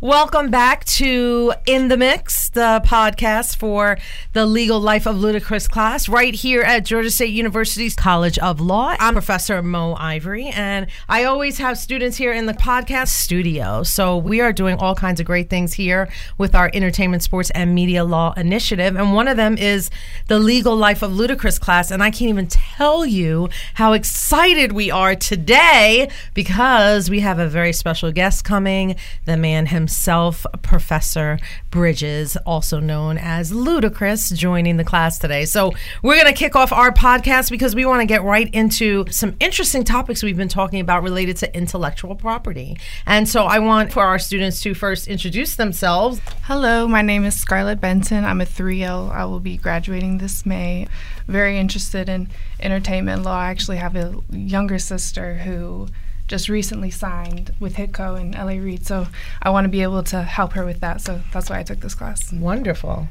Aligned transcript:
Welcome 0.00 0.52
back 0.52 0.84
to 0.84 1.52
In 1.66 1.88
the 1.88 1.96
Mix, 1.96 2.50
the 2.50 2.80
podcast 2.86 3.56
for 3.56 3.98
the 4.32 4.46
Legal 4.46 4.78
Life 4.78 5.06
of 5.06 5.16
Ludacris 5.16 5.68
class, 5.68 6.08
right 6.08 6.32
here 6.32 6.62
at 6.62 6.84
Georgia 6.84 7.10
State 7.10 7.32
University's 7.32 7.96
College 7.96 8.38
of 8.38 8.60
Law. 8.60 8.94
I'm 9.00 9.14
Professor 9.14 9.60
Mo 9.60 9.96
Ivory, 9.98 10.50
and 10.50 10.86
I 11.08 11.24
always 11.24 11.58
have 11.58 11.78
students 11.78 12.16
here 12.16 12.32
in 12.32 12.46
the 12.46 12.54
podcast 12.54 13.08
studio. 13.08 13.82
So 13.82 14.16
we 14.16 14.40
are 14.40 14.52
doing 14.52 14.76
all 14.76 14.94
kinds 14.94 15.18
of 15.18 15.26
great 15.26 15.50
things 15.50 15.72
here 15.72 16.08
with 16.38 16.54
our 16.54 16.70
Entertainment, 16.72 17.24
Sports, 17.24 17.50
and 17.50 17.74
Media 17.74 18.04
Law 18.04 18.34
Initiative. 18.36 18.94
And 18.94 19.12
one 19.14 19.26
of 19.26 19.36
them 19.36 19.58
is 19.58 19.90
the 20.28 20.38
Legal 20.38 20.76
Life 20.76 21.02
of 21.02 21.10
Ludacris 21.10 21.58
class. 21.58 21.90
And 21.90 22.04
I 22.04 22.12
can't 22.12 22.28
even 22.28 22.46
tell 22.46 23.04
you 23.04 23.48
how 23.74 23.94
excited 23.94 24.70
we 24.70 24.92
are 24.92 25.16
today 25.16 26.08
because 26.34 27.10
we 27.10 27.18
have 27.18 27.40
a 27.40 27.48
very 27.48 27.72
special 27.72 28.12
guest 28.12 28.44
coming, 28.44 28.94
the 29.24 29.36
man 29.36 29.66
himself 29.66 29.87
himself, 29.88 30.44
Professor 30.60 31.38
Bridges, 31.70 32.36
also 32.44 32.78
known 32.78 33.16
as 33.16 33.52
Ludacris, 33.52 34.36
joining 34.36 34.76
the 34.76 34.84
class 34.84 35.18
today. 35.18 35.46
So 35.46 35.72
we're 36.02 36.16
going 36.16 36.26
to 36.26 36.38
kick 36.38 36.54
off 36.54 36.72
our 36.72 36.92
podcast 36.92 37.50
because 37.50 37.74
we 37.74 37.86
want 37.86 38.02
to 38.02 38.06
get 38.06 38.22
right 38.22 38.52
into 38.52 39.06
some 39.08 39.34
interesting 39.40 39.84
topics 39.84 40.22
we've 40.22 40.36
been 40.36 40.46
talking 40.46 40.80
about 40.80 41.02
related 41.02 41.38
to 41.38 41.56
intellectual 41.56 42.14
property. 42.14 42.76
And 43.06 43.26
so 43.26 43.44
I 43.44 43.60
want 43.60 43.90
for 43.90 44.02
our 44.04 44.18
students 44.18 44.60
to 44.60 44.74
first 44.74 45.08
introduce 45.08 45.56
themselves. 45.56 46.20
Hello, 46.42 46.86
my 46.86 47.00
name 47.00 47.24
is 47.24 47.40
Scarlett 47.40 47.80
Benton. 47.80 48.26
I'm 48.26 48.42
a 48.42 48.44
3L. 48.44 49.10
I 49.10 49.24
will 49.24 49.40
be 49.40 49.56
graduating 49.56 50.18
this 50.18 50.44
May. 50.44 50.86
Very 51.28 51.58
interested 51.58 52.10
in 52.10 52.28
entertainment 52.60 53.22
law. 53.22 53.38
I 53.38 53.48
actually 53.48 53.78
have 53.78 53.96
a 53.96 54.20
younger 54.30 54.78
sister 54.78 55.36
who 55.38 55.88
just 56.28 56.48
recently 56.48 56.90
signed 56.90 57.54
with 57.58 57.74
HitCo 57.74 58.20
and 58.20 58.34
LA 58.34 58.62
Reid. 58.62 58.86
So 58.86 59.08
I 59.42 59.50
want 59.50 59.64
to 59.64 59.68
be 59.68 59.82
able 59.82 60.02
to 60.04 60.22
help 60.22 60.52
her 60.52 60.64
with 60.64 60.80
that. 60.80 61.00
So 61.00 61.20
that's 61.32 61.50
why 61.50 61.58
I 61.58 61.62
took 61.64 61.80
this 61.80 61.94
class. 61.94 62.32
Wonderful. 62.32 63.08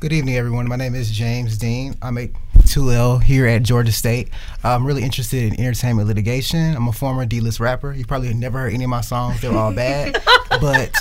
Good 0.00 0.12
evening, 0.12 0.36
everyone. 0.36 0.68
My 0.68 0.76
name 0.76 0.94
is 0.94 1.10
James 1.10 1.56
Dean. 1.56 1.94
I'm 2.02 2.18
a 2.18 2.30
2L 2.58 3.22
here 3.22 3.46
at 3.46 3.62
Georgia 3.62 3.92
State. 3.92 4.28
I'm 4.62 4.86
really 4.86 5.02
interested 5.02 5.52
in 5.52 5.60
entertainment 5.60 6.08
litigation. 6.08 6.76
I'm 6.76 6.88
a 6.88 6.92
former 6.92 7.24
D-list 7.26 7.60
rapper. 7.60 7.92
You 7.92 8.04
probably 8.04 8.32
never 8.34 8.60
heard 8.60 8.72
any 8.72 8.84
of 8.84 8.90
my 8.90 9.00
songs. 9.00 9.40
They're 9.40 9.56
all 9.56 9.72
bad. 9.72 10.22
but 10.50 10.94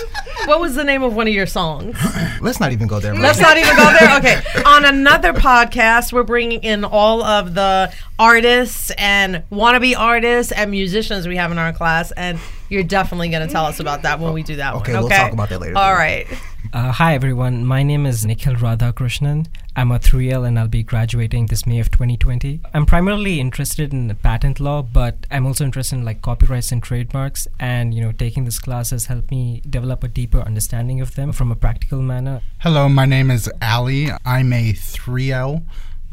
what 0.46 0.60
was 0.60 0.76
the 0.76 0.84
name 0.84 1.04
of 1.04 1.16
one 1.16 1.28
of 1.28 1.34
your 1.34 1.46
songs? 1.46 1.96
let's 2.42 2.60
not 2.60 2.72
even 2.72 2.88
go 2.88 3.00
there. 3.00 3.14
Let's 3.14 3.40
not 3.40 3.58
even 3.58 3.76
go 3.76 3.94
there. 4.00 4.10
Okay. 4.20 4.42
On 4.66 4.84
another 4.86 5.34
podcast, 5.34 6.12
we're 6.12 6.24
bringing 6.24 6.62
in 6.64 6.84
all 6.84 7.24
of 7.24 7.54
the 7.54 7.94
artists 8.18 8.92
and 8.98 9.44
wannabe 9.52 9.98
artists 9.98 10.52
and 10.52 10.72
musicians 10.72 11.28
we 11.28 11.38
have 11.38 11.52
in 11.52 11.58
our 11.58 11.72
class, 11.72 12.12
and 12.12 12.38
you're 12.70 12.84
definitely 12.84 13.30
going 13.30 13.48
to 13.48 13.52
tell 13.52 13.66
us 13.66 13.80
about 13.80 14.02
that 14.02 14.20
when 14.20 14.34
we 14.34 14.44
do 14.44 14.58
that 14.58 14.74
okay, 14.76 14.94
one. 14.94 15.04
Okay, 15.06 15.16
we'll 15.16 15.24
talk 15.26 15.34
about 15.34 15.50
that 15.50 15.62
later. 15.62 15.78
All 15.78 15.94
right. 15.94 16.28
Uh, 16.74 16.92
hi 16.92 17.16
everyone, 17.16 17.66
my 17.66 17.82
name 17.82 18.06
is 18.06 18.26
Nikhil 18.26 18.56
Radhakrishnan. 18.56 19.48
I'm 19.80 19.94
a 19.94 19.98
3L 19.98 20.46
and 20.46 20.60
I'll 20.60 20.68
be 20.68 20.84
graduating 20.84 21.46
this 21.46 21.66
May 21.66 21.80
of 21.80 21.90
2020. 21.90 22.60
I'm 22.74 22.86
primarily 22.86 23.40
interested 23.40 23.94
in 23.94 24.14
patent 24.16 24.60
law, 24.60 24.82
but 24.82 25.26
I'm 25.32 25.46
also 25.46 25.64
interested 25.64 25.96
in 25.96 26.04
like 26.04 26.22
copyrights 26.22 26.74
and 26.74 26.84
trademarks. 26.84 27.48
And 27.62 27.94
you 27.94 28.02
know, 28.02 28.12
taking 28.12 28.44
this 28.44 28.60
class 28.60 28.90
has 28.90 29.06
helped 29.06 29.32
me 29.32 29.62
develop 29.70 30.04
a 30.04 30.10
deeper 30.10 30.42
understanding 30.42 31.00
of 31.00 31.16
them 31.16 31.32
from 31.32 31.50
a 31.50 31.56
practical 31.56 32.02
manner. 32.02 32.42
Hello, 32.58 32.90
my 32.90 33.06
name 33.06 33.32
is 33.32 33.50
Ali. 33.62 34.10
I'm 34.26 34.52
a 34.52 34.74
3L. 34.74 35.64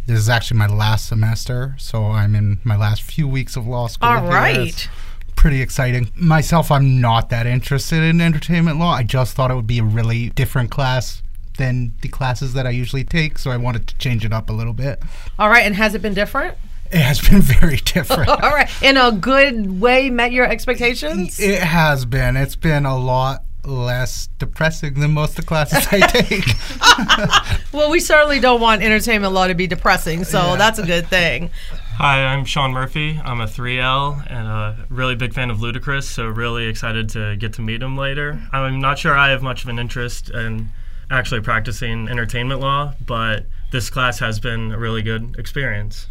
This 0.07 0.21
is 0.21 0.29
actually 0.29 0.59
my 0.59 0.69
last 0.69 1.09
semester, 1.09 1.75
so 1.77 2.05
I'm 2.05 2.37
in 2.37 2.61
my 2.63 2.77
last 2.77 3.03
few 3.03 3.27
weeks 3.27 3.57
of 3.57 3.67
law 3.67 3.89
school. 3.89 4.09
All 4.09 4.23
right 4.23 4.89
pretty 5.35 5.61
exciting. 5.61 6.11
Myself, 6.17 6.71
I'm 6.71 7.01
not 7.01 7.29
that 7.29 7.47
interested 7.47 8.03
in 8.03 8.21
entertainment 8.21 8.79
law. 8.79 8.93
I 8.93 9.03
just 9.03 9.37
thought 9.37 9.51
it 9.51 9.55
would 9.55 9.67
be 9.67 9.79
a 9.79 9.85
really 9.85 10.31
different 10.31 10.71
class 10.71 11.23
than 11.57 11.95
the 12.03 12.09
classes 12.09 12.53
that 12.55 12.67
I 12.67 12.71
usually 12.71 13.05
take, 13.05 13.39
so 13.39 13.51
I 13.51 13.57
wanted 13.57 13.87
to 13.89 13.97
change 13.97 14.25
it 14.25 14.33
up 14.33 14.51
a 14.51 14.53
little 14.53 14.73
bit. 14.73 15.03
All 15.39 15.49
right, 15.49 15.65
and 15.65 15.75
has 15.75 15.95
it 15.95 16.03
been 16.03 16.15
different? 16.15 16.57
It 16.91 17.01
has 17.01 17.21
been 17.21 17.41
very 17.61 17.77
different. 17.77 18.29
All 18.43 18.51
right, 18.51 18.71
in 18.83 18.97
a 18.97 19.13
good 19.13 19.81
way, 19.81 20.11
met 20.11 20.33
your 20.33 20.47
expectations. 20.47 21.41
It 21.41 21.63
has 21.63 22.05
been. 22.05 22.37
It's 22.37 22.57
been 22.57 22.87
a 22.87 22.97
lot 22.97 23.43
less 23.65 24.29
depressing 24.39 24.95
than 24.95 25.11
most 25.13 25.31
of 25.31 25.37
the 25.37 25.43
classes 25.43 25.87
I 25.91 26.01
take. 26.07 27.73
well, 27.73 27.91
we 27.91 27.99
certainly 27.99 28.39
don't 28.39 28.61
want 28.61 28.83
entertainment 28.83 29.33
law 29.33 29.49
to 29.49 29.55
be 29.55 29.67
depressing, 29.67 30.25
so 30.25 30.39
yeah. 30.39 30.57
that's 30.57 30.79
a 30.79 30.87
good 30.87 31.09
thing. 31.09 31.51
Hi, 31.99 32.27
I'm 32.27 32.45
Sean 32.45 32.73
Murphy. 32.73 33.19
I'm 33.25 33.41
a 33.41 33.47
3L 33.47 34.31
and 34.31 34.47
a 34.47 34.87
really 34.91 35.15
big 35.15 35.33
fan 35.33 35.51
of 35.51 35.59
Ludacris, 35.59 36.05
so 36.05 36.27
really 36.27 36.67
excited 36.67 37.09
to 37.11 37.37
get 37.37 37.55
to 37.55 37.63
meet 37.63 37.83
him 37.83 37.97
later. 37.97 38.41
I'm 38.53 38.81
not 38.81 38.99
sure 38.99 39.17
I 39.17 39.31
have 39.31 39.43
much 39.43 39.63
of 39.63 39.71
an 39.71 39.79
interest 39.79 40.31
in 40.31 40.69
actually 41.11 41.41
practicing 41.41 42.09
entertainment 42.09 42.61
law, 42.61 42.95
but 43.05 43.47
this 43.73 43.91
class 43.91 44.19
has 44.19 44.41
been 44.41 44.73
a 44.73 44.79
really 44.79 45.03
good 45.03 45.37
experience. 45.39 46.09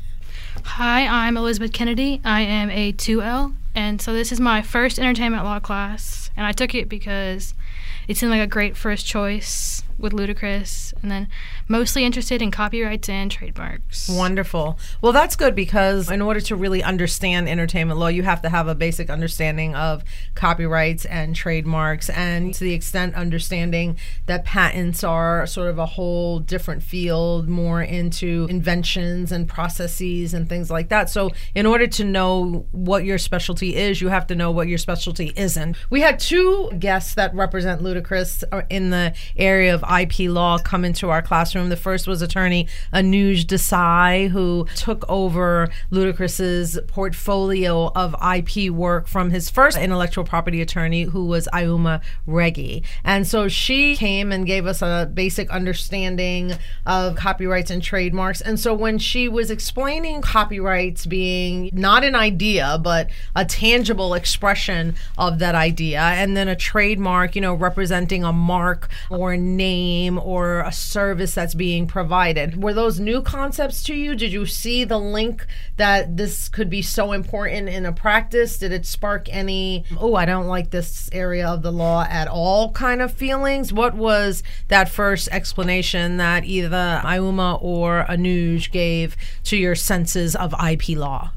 Hi, 0.64 1.06
I'm 1.06 1.38
Elizabeth 1.38 1.74
Kennedy. 1.74 2.22
I 2.24 2.42
am 2.42 2.70
a 2.70 2.94
2L, 2.94 3.56
and 3.74 4.02
so 4.02 4.14
this 4.14 4.32
is 4.32 4.40
my 4.40 4.62
first 4.62 5.00
entertainment 5.00 5.44
law 5.44 5.60
class, 5.60 6.30
and 6.36 6.46
I 6.46 6.52
took 6.52 6.74
it 6.76 6.90
because 6.90 7.54
it 8.08 8.18
seemed 8.18 8.32
like 8.32 8.42
a 8.42 8.48
great 8.48 8.78
first 8.78 9.06
choice 9.06 9.84
with 9.98 10.14
Ludacris, 10.14 10.94
and 11.02 11.12
then 11.12 11.28
mostly 11.68 12.04
interested 12.04 12.42
in 12.42 12.52
copyrights 12.52 13.10
and 13.10 13.32
trademarks. 13.32 14.10
Wonderful. 14.10 14.78
Well, 15.02 15.12
that's 15.12 15.36
good 15.36 15.56
because 15.56 16.10
in 16.12 16.22
order 16.22 16.42
to 16.42 16.56
really 16.56 16.84
understand 16.84 17.48
entertainment 17.48 18.00
law, 18.00 18.08
you 18.08 18.24
have 18.24 18.42
to 18.42 18.50
have 18.50 18.68
a 18.68 18.76
basic 18.76 19.10
understanding 19.10 19.76
of 19.76 20.04
copyrights 20.36 21.06
and 21.06 21.36
trademarks, 21.36 22.10
and 22.10 22.54
to 22.54 22.64
the 22.64 22.74
extent 22.74 23.16
understanding 23.16 23.98
that 24.26 24.46
patents 24.46 25.04
are 25.04 25.46
sort 25.48 25.70
of 25.70 25.80
a 25.80 25.86
whole 25.86 26.40
different 26.40 26.84
field, 26.84 27.48
more 27.48 27.82
into 27.82 28.48
inventions 28.50 29.32
and 29.32 29.48
processes 29.48 30.34
and 30.34 30.50
things 30.50 30.70
like 30.70 30.90
that. 30.90 31.10
So, 31.10 31.32
in 31.54 31.66
order 31.66 31.88
to 31.88 32.04
know 32.04 32.66
what 32.72 33.06
your 33.06 33.18
specialty 33.18 33.76
is, 33.76 34.02
you 34.02 34.10
have 34.10 34.28
to 34.28 34.36
know 34.36 34.52
what 34.52 34.68
your 34.68 34.78
specialty 34.78 35.32
isn't. 35.36 35.78
We 35.90 36.02
had 36.02 36.20
two 36.20 36.72
guests 36.80 37.14
that 37.16 37.34
represent 37.34 37.82
Ludacris 37.82 38.44
uh, 38.52 38.64
in 38.70 38.90
the 38.90 39.14
area 39.38 39.74
of 39.74 39.84
IP 39.90 40.30
law 40.30 40.58
come 40.58 40.86
into 40.86 41.10
our 41.10 41.22
classroom. 41.22 41.70
The 41.70 41.78
first 41.78 42.08
was 42.08 42.22
attorney 42.22 42.68
Anuj 42.94 43.46
Desai, 43.46 44.30
who 44.30 44.68
took 44.76 45.04
over 45.10 45.70
Ludacris's 45.92 46.80
portfolio 46.88 47.92
of 47.96 48.16
IP 48.22 48.72
work 48.72 49.08
from 49.08 49.30
his 49.30 49.50
first 49.50 49.78
intellectual 49.78 50.24
property 50.24 50.62
attorney, 50.62 51.04
who 51.04 51.26
was 51.26 51.48
Ayuma 51.54 52.02
Regi. 52.26 52.84
And 53.04 53.28
so 53.28 53.48
she 53.48 53.96
came 53.96 54.32
and 54.32 54.46
gave 54.46 54.66
us 54.66 54.82
a 54.82 55.10
basic 55.14 55.50
understanding 55.50 56.54
of 56.86 57.16
copyrights 57.16 57.72
and 57.72 57.82
trademarks. 57.82 58.42
And 58.42 58.60
so 58.60 58.74
when 58.74 58.98
she 58.98 59.28
was 59.28 59.52
explaining 59.52 60.22
copyrights 60.22 61.06
being 61.06 61.70
not 61.74 62.04
an 62.04 62.16
idea, 62.16 62.80
but 62.82 63.10
a 63.36 63.46
tangible 63.46 64.14
expression 64.14 64.96
of 65.18 65.40
that 65.40 65.56
idea, 65.56 66.00
and 66.00 66.36
then 66.36 66.48
a 66.48 66.56
trademark, 66.56 67.36
you 67.36 67.42
know, 67.42 67.54
representing 67.54 68.24
a 68.24 68.34
mark 68.34 68.90
or 69.10 69.34
a 69.34 69.38
name 69.38 69.75
name 69.76 70.18
or 70.18 70.62
a 70.62 70.72
service 70.72 71.34
that's 71.34 71.54
being 71.54 71.88
provided. 71.88 72.62
Were 72.62 72.74
those 72.74 73.00
new 73.00 73.22
concepts 73.22 73.84
to 73.84 73.94
you? 73.94 74.16
Did 74.16 74.32
you 74.32 74.46
see 74.46 74.84
the 74.84 75.00
link 75.00 75.46
that 75.78 76.18
this 76.18 76.50
could 76.50 76.70
be 76.70 76.82
so 76.82 77.12
important 77.12 77.68
in 77.70 77.86
a 77.86 77.92
practice? 77.92 78.58
Did 78.58 78.72
it 78.72 78.86
spark 78.86 79.28
any, 79.30 79.84
oh, 80.00 80.16
I 80.16 80.26
don't 80.26 80.48
like 80.48 80.70
this 80.70 81.10
area 81.12 81.48
of 81.48 81.62
the 81.62 81.72
law 81.72 82.06
at 82.10 82.28
all 82.28 82.72
kind 82.72 83.02
of 83.02 83.12
feelings? 83.14 83.74
What 83.74 83.96
was 83.96 84.44
that 84.70 84.90
first 84.90 85.28
explanation 85.32 86.18
that 86.18 86.46
either 86.46 87.02
Ayuma 87.04 87.62
or 87.62 88.06
Anuj 88.10 88.72
gave 88.72 89.18
to 89.46 89.58
your 89.58 89.76
senses 89.76 90.36
of 90.36 90.54
IP 90.54 90.90
law? 90.98 91.32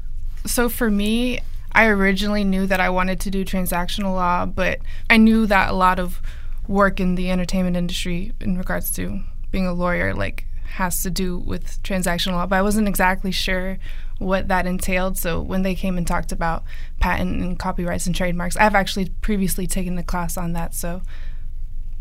So 0.45 0.69
for 0.69 0.89
me, 0.89 1.39
I 1.71 1.85
originally 1.87 2.43
knew 2.43 2.65
that 2.67 2.79
I 2.79 2.89
wanted 2.89 3.19
to 3.21 3.29
do 3.29 3.45
transactional 3.45 4.13
law, 4.13 4.45
but 4.45 4.79
I 5.09 5.17
knew 5.17 5.45
that 5.45 5.69
a 5.69 5.73
lot 5.73 5.99
of 5.99 6.21
work 6.69 6.99
in 6.99 7.15
the 7.15 7.31
entertainment 7.31 7.75
industry 7.75 8.31
in 8.39 8.55
regards 8.55 8.91
to 8.91 9.21
being 9.49 9.65
a 9.65 9.73
lawyer 9.73 10.13
like 10.13 10.45
has 10.73 11.01
to 11.01 11.09
do 11.09 11.39
with 11.39 11.81
transactional 11.81 12.33
law, 12.33 12.45
but 12.45 12.57
I 12.57 12.61
wasn't 12.61 12.87
exactly 12.87 13.31
sure 13.31 13.79
what 14.19 14.47
that 14.49 14.67
entailed. 14.67 15.17
So 15.17 15.41
when 15.41 15.63
they 15.63 15.73
came 15.73 15.97
and 15.97 16.05
talked 16.05 16.31
about 16.31 16.63
patent 16.99 17.41
and 17.41 17.57
copyrights 17.57 18.05
and 18.05 18.15
trademarks, 18.15 18.55
I've 18.55 18.75
actually 18.75 19.09
previously 19.21 19.65
taken 19.65 19.97
a 19.97 20.03
class 20.03 20.37
on 20.37 20.53
that. 20.53 20.75
So 20.75 21.01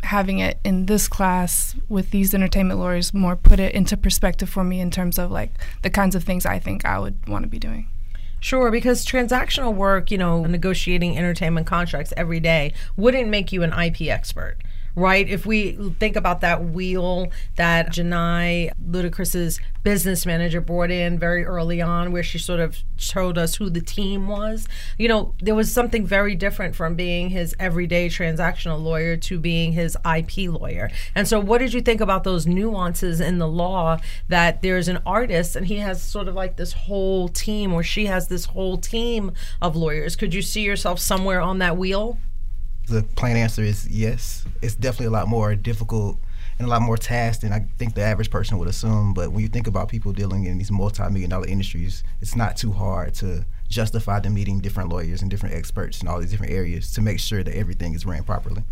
having 0.02 0.38
it 0.38 0.58
in 0.64 0.84
this 0.84 1.08
class 1.08 1.75
with 1.88 2.10
these 2.10 2.34
entertainment 2.34 2.78
lawyers 2.78 3.14
more 3.14 3.37
put 3.37 3.58
it 3.58 3.75
into 3.75 3.96
perspective 3.96 4.50
for 4.50 4.64
me 4.64 4.81
in 4.81 4.90
terms 4.90 5.19
of 5.19 5.31
like 5.31 5.52
the 5.81 5.90
kinds 5.90 6.14
of 6.14 6.22
things 6.25 6.44
I 6.44 6.58
think 6.58 6.84
I 6.84 6.98
would 6.98 7.26
want 7.26 7.43
to 7.44 7.48
be 7.48 7.58
doing. 7.58 7.88
Sure, 8.40 8.70
because 8.70 9.05
transactional 9.05 9.75
work, 9.75 10.11
you 10.11 10.19
know, 10.19 10.44
negotiating 10.44 11.19
entertainment 11.19 11.67
contracts 11.67 12.12
every 12.17 12.40
day 12.40 12.73
wouldn't 12.96 13.29
make 13.29 13.52
you 13.52 13.62
an 13.62 13.73
IP 13.73 14.02
expert 14.02 14.56
right? 14.94 15.29
If 15.29 15.46
we 15.46 15.73
think 15.99 16.17
about 16.17 16.40
that 16.40 16.64
wheel 16.64 17.29
that 17.56 17.93
Janai, 17.93 18.70
Ludacris's 18.85 19.61
business 19.82 20.26
manager, 20.26 20.61
brought 20.61 20.90
in 20.90 21.19
very 21.19 21.44
early 21.44 21.81
on, 21.81 22.12
where 22.12 22.23
she 22.23 22.38
sort 22.38 22.61
of 22.61 22.79
showed 22.96 23.38
us 23.38 23.56
who 23.56 23.70
the 23.70 23.81
team 23.81 24.29
was, 24.29 24.67
you 24.99 25.08
know, 25.08 25.35
there 25.40 25.55
was 25.55 25.73
something 25.73 26.05
very 26.05 26.35
different 26.35 26.75
from 26.75 26.94
being 26.94 27.31
his 27.31 27.55
everyday 27.58 28.08
transactional 28.08 28.82
lawyer 28.82 29.17
to 29.17 29.38
being 29.38 29.73
his 29.73 29.96
IP 30.05 30.49
lawyer. 30.49 30.91
And 31.14 31.29
so, 31.29 31.38
what 31.41 31.58
did 31.58 31.73
you 31.73 31.81
think 31.81 32.00
about 32.00 32.25
those 32.25 32.46
nuances 32.46 33.20
in 33.20 33.38
the 33.38 33.49
law 33.49 33.99
that 34.29 34.62
there's 34.62 34.88
an 34.88 34.99
artist 35.06 35.56
and 35.56 35.67
he 35.67 35.76
has 35.76 36.02
sort 36.02 36.29
of 36.29 36.34
like 36.34 36.56
this 36.56 36.73
whole 36.73 37.29
team, 37.29 37.73
or 37.73 37.82
she 37.82 38.06
has 38.06 38.29
this 38.29 38.46
whole 38.46 38.79
team 38.79 39.32
of 39.62 39.76
lawyers? 39.76 40.17
Could 40.17 40.34
you 40.34 40.43
see 40.43 40.62
yourself 40.62 40.99
somewhere 40.99 41.41
on 41.41 41.58
that 41.58 41.76
wheel? 41.76 42.19
The 42.88 43.02
plain 43.17 43.37
answer 43.37 43.62
is 43.62 43.87
yes. 43.88 44.44
It's 44.62 44.75
definitely 44.75 45.06
a 45.06 45.11
lot 45.11 45.29
more 45.29 45.55
difficult 45.55 46.19
and 46.58 46.67
a 46.67 46.70
lot 46.70 46.82
more 46.82 46.96
tasks 46.96 47.43
than 47.43 47.52
I 47.52 47.67
think 47.79 47.94
the 47.94 48.02
average 48.02 48.31
person 48.31 48.58
would 48.58 48.69
assume. 48.69 49.14
But 49.14 49.31
when 49.31 49.43
you 49.43 49.49
think 49.49 49.67
about 49.67 49.88
people 49.88 50.12
dealing 50.12 50.44
in 50.44 50.58
these 50.58 50.70
multi-million 50.70 51.31
dollar 51.31 51.46
industries, 51.46 52.02
it's 52.20 52.35
not 52.35 52.56
too 52.56 52.73
hard 52.73 53.14
to 53.14 53.44
justify 53.69 54.20
them 54.20 54.35
meeting 54.35 54.61
different 54.61 54.88
lawyers 54.88 55.20
and 55.23 55.31
different 55.31 55.55
experts 55.55 56.00
in 56.00 56.08
all 56.08 56.19
these 56.19 56.31
different 56.31 56.52
areas 56.52 56.90
to 56.93 57.02
make 57.02 57.20
sure 57.20 57.43
that 57.43 57.55
everything 57.55 57.94
is 57.94 58.06
ran 58.06 58.25
properly 58.25 58.64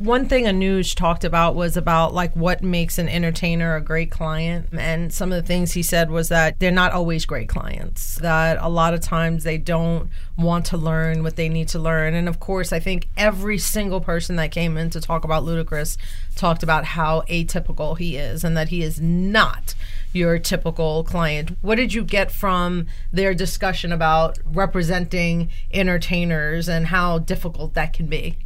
one 0.00 0.26
thing 0.26 0.44
Anuj 0.44 0.94
talked 0.94 1.24
about 1.24 1.54
was 1.54 1.76
about 1.76 2.14
like 2.14 2.34
what 2.34 2.62
makes 2.62 2.98
an 2.98 3.06
entertainer 3.06 3.76
a 3.76 3.82
great 3.82 4.10
client. 4.10 4.68
And 4.72 5.12
some 5.12 5.30
of 5.30 5.36
the 5.36 5.46
things 5.46 5.72
he 5.72 5.82
said 5.82 6.10
was 6.10 6.30
that 6.30 6.58
they're 6.58 6.70
not 6.70 6.92
always 6.92 7.26
great 7.26 7.50
clients, 7.50 8.14
that 8.16 8.56
a 8.62 8.68
lot 8.68 8.94
of 8.94 9.00
times 9.00 9.44
they 9.44 9.58
don't 9.58 10.08
want 10.38 10.64
to 10.66 10.78
learn 10.78 11.22
what 11.22 11.36
they 11.36 11.50
need 11.50 11.68
to 11.68 11.78
learn. 11.78 12.14
And 12.14 12.30
of 12.30 12.40
course, 12.40 12.72
I 12.72 12.80
think 12.80 13.08
every 13.18 13.58
single 13.58 14.00
person 14.00 14.36
that 14.36 14.50
came 14.50 14.78
in 14.78 14.88
to 14.90 15.02
talk 15.02 15.22
about 15.24 15.44
Ludacris 15.44 15.98
talked 16.34 16.62
about 16.62 16.86
how 16.86 17.20
atypical 17.28 17.98
he 17.98 18.16
is 18.16 18.42
and 18.42 18.56
that 18.56 18.68
he 18.68 18.82
is 18.82 19.02
not 19.02 19.74
your 20.14 20.38
typical 20.38 21.04
client. 21.04 21.58
What 21.60 21.76
did 21.76 21.92
you 21.92 22.04
get 22.04 22.30
from 22.30 22.86
their 23.12 23.34
discussion 23.34 23.92
about 23.92 24.38
representing 24.46 25.50
entertainers 25.74 26.70
and 26.70 26.86
how 26.86 27.18
difficult 27.18 27.74
that 27.74 27.92
can 27.92 28.06
be? 28.06 28.38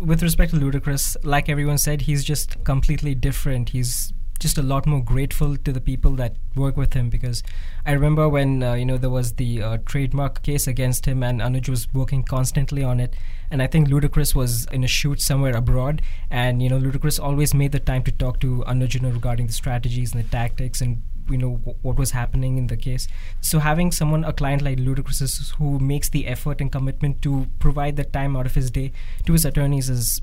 With 0.00 0.22
respect 0.22 0.52
to 0.52 0.58
Ludacris, 0.58 1.16
like 1.22 1.48
everyone 1.48 1.78
said, 1.78 2.02
he's 2.02 2.24
just 2.24 2.62
completely 2.64 3.14
different. 3.14 3.70
He's 3.70 4.12
just 4.38 4.58
a 4.58 4.62
lot 4.62 4.86
more 4.86 5.02
grateful 5.02 5.56
to 5.56 5.72
the 5.72 5.80
people 5.80 6.12
that 6.12 6.36
work 6.54 6.76
with 6.76 6.92
him 6.92 7.08
because 7.08 7.42
I 7.84 7.92
remember 7.92 8.28
when 8.28 8.62
uh, 8.62 8.74
you 8.74 8.84
know 8.84 8.98
there 8.98 9.10
was 9.10 9.34
the 9.34 9.62
uh, 9.62 9.78
trademark 9.86 10.42
case 10.42 10.66
against 10.66 11.06
him 11.06 11.22
and 11.22 11.40
Anuj 11.40 11.68
was 11.68 11.92
working 11.94 12.22
constantly 12.22 12.82
on 12.82 13.00
it 13.00 13.14
and 13.50 13.62
I 13.62 13.66
think 13.66 13.88
Ludacris 13.88 14.34
was 14.34 14.66
in 14.66 14.84
a 14.84 14.88
shoot 14.88 15.20
somewhere 15.20 15.56
abroad 15.56 16.02
and 16.30 16.62
you 16.62 16.68
know 16.68 16.78
Ludacris 16.78 17.22
always 17.22 17.54
made 17.54 17.72
the 17.72 17.80
time 17.80 18.02
to 18.04 18.12
talk 18.12 18.40
to 18.40 18.62
Anuj 18.66 18.94
you 18.94 19.00
know, 19.00 19.10
regarding 19.10 19.46
the 19.46 19.52
strategies 19.52 20.14
and 20.14 20.22
the 20.22 20.28
tactics 20.28 20.80
and 20.80 21.02
you 21.30 21.38
know 21.38 21.56
w- 21.58 21.78
what 21.82 21.96
was 21.96 22.10
happening 22.12 22.56
in 22.58 22.66
the 22.66 22.76
case. 22.76 23.08
So 23.40 23.58
having 23.58 23.92
someone, 23.92 24.24
a 24.24 24.32
client 24.32 24.62
like 24.62 24.78
Ludacris, 24.78 25.54
who 25.56 25.78
makes 25.78 26.08
the 26.08 26.26
effort 26.26 26.60
and 26.60 26.70
commitment 26.70 27.22
to 27.22 27.46
provide 27.58 27.96
the 27.96 28.04
time 28.04 28.36
out 28.36 28.46
of 28.46 28.54
his 28.54 28.70
day 28.70 28.92
to 29.24 29.32
his 29.32 29.44
attorneys 29.44 29.90
is 29.90 30.20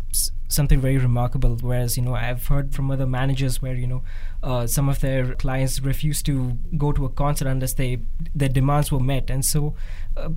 something 0.48 0.80
very 0.80 0.98
remarkable. 0.98 1.58
Whereas 1.62 1.98
you 1.98 2.04
know 2.04 2.16
I've 2.16 2.48
heard 2.48 2.74
from 2.74 2.92
other 2.92 3.08
managers 3.08 3.62
where 3.62 3.76
you 3.76 3.88
know 3.88 4.04
uh, 4.42 4.68
some 4.68 4.90
of 4.90 5.00
their 5.02 5.36
clients 5.36 5.80
refuse 5.82 6.22
to 6.24 6.58
go 6.78 6.92
to 6.92 7.06
a 7.06 7.10
concert 7.10 7.48
unless 7.48 7.74
they 7.74 8.00
their 8.34 8.50
demands 8.50 8.92
were 8.92 9.00
met, 9.00 9.30
and 9.30 9.46
so. 9.46 9.76
Uh, 10.16 10.30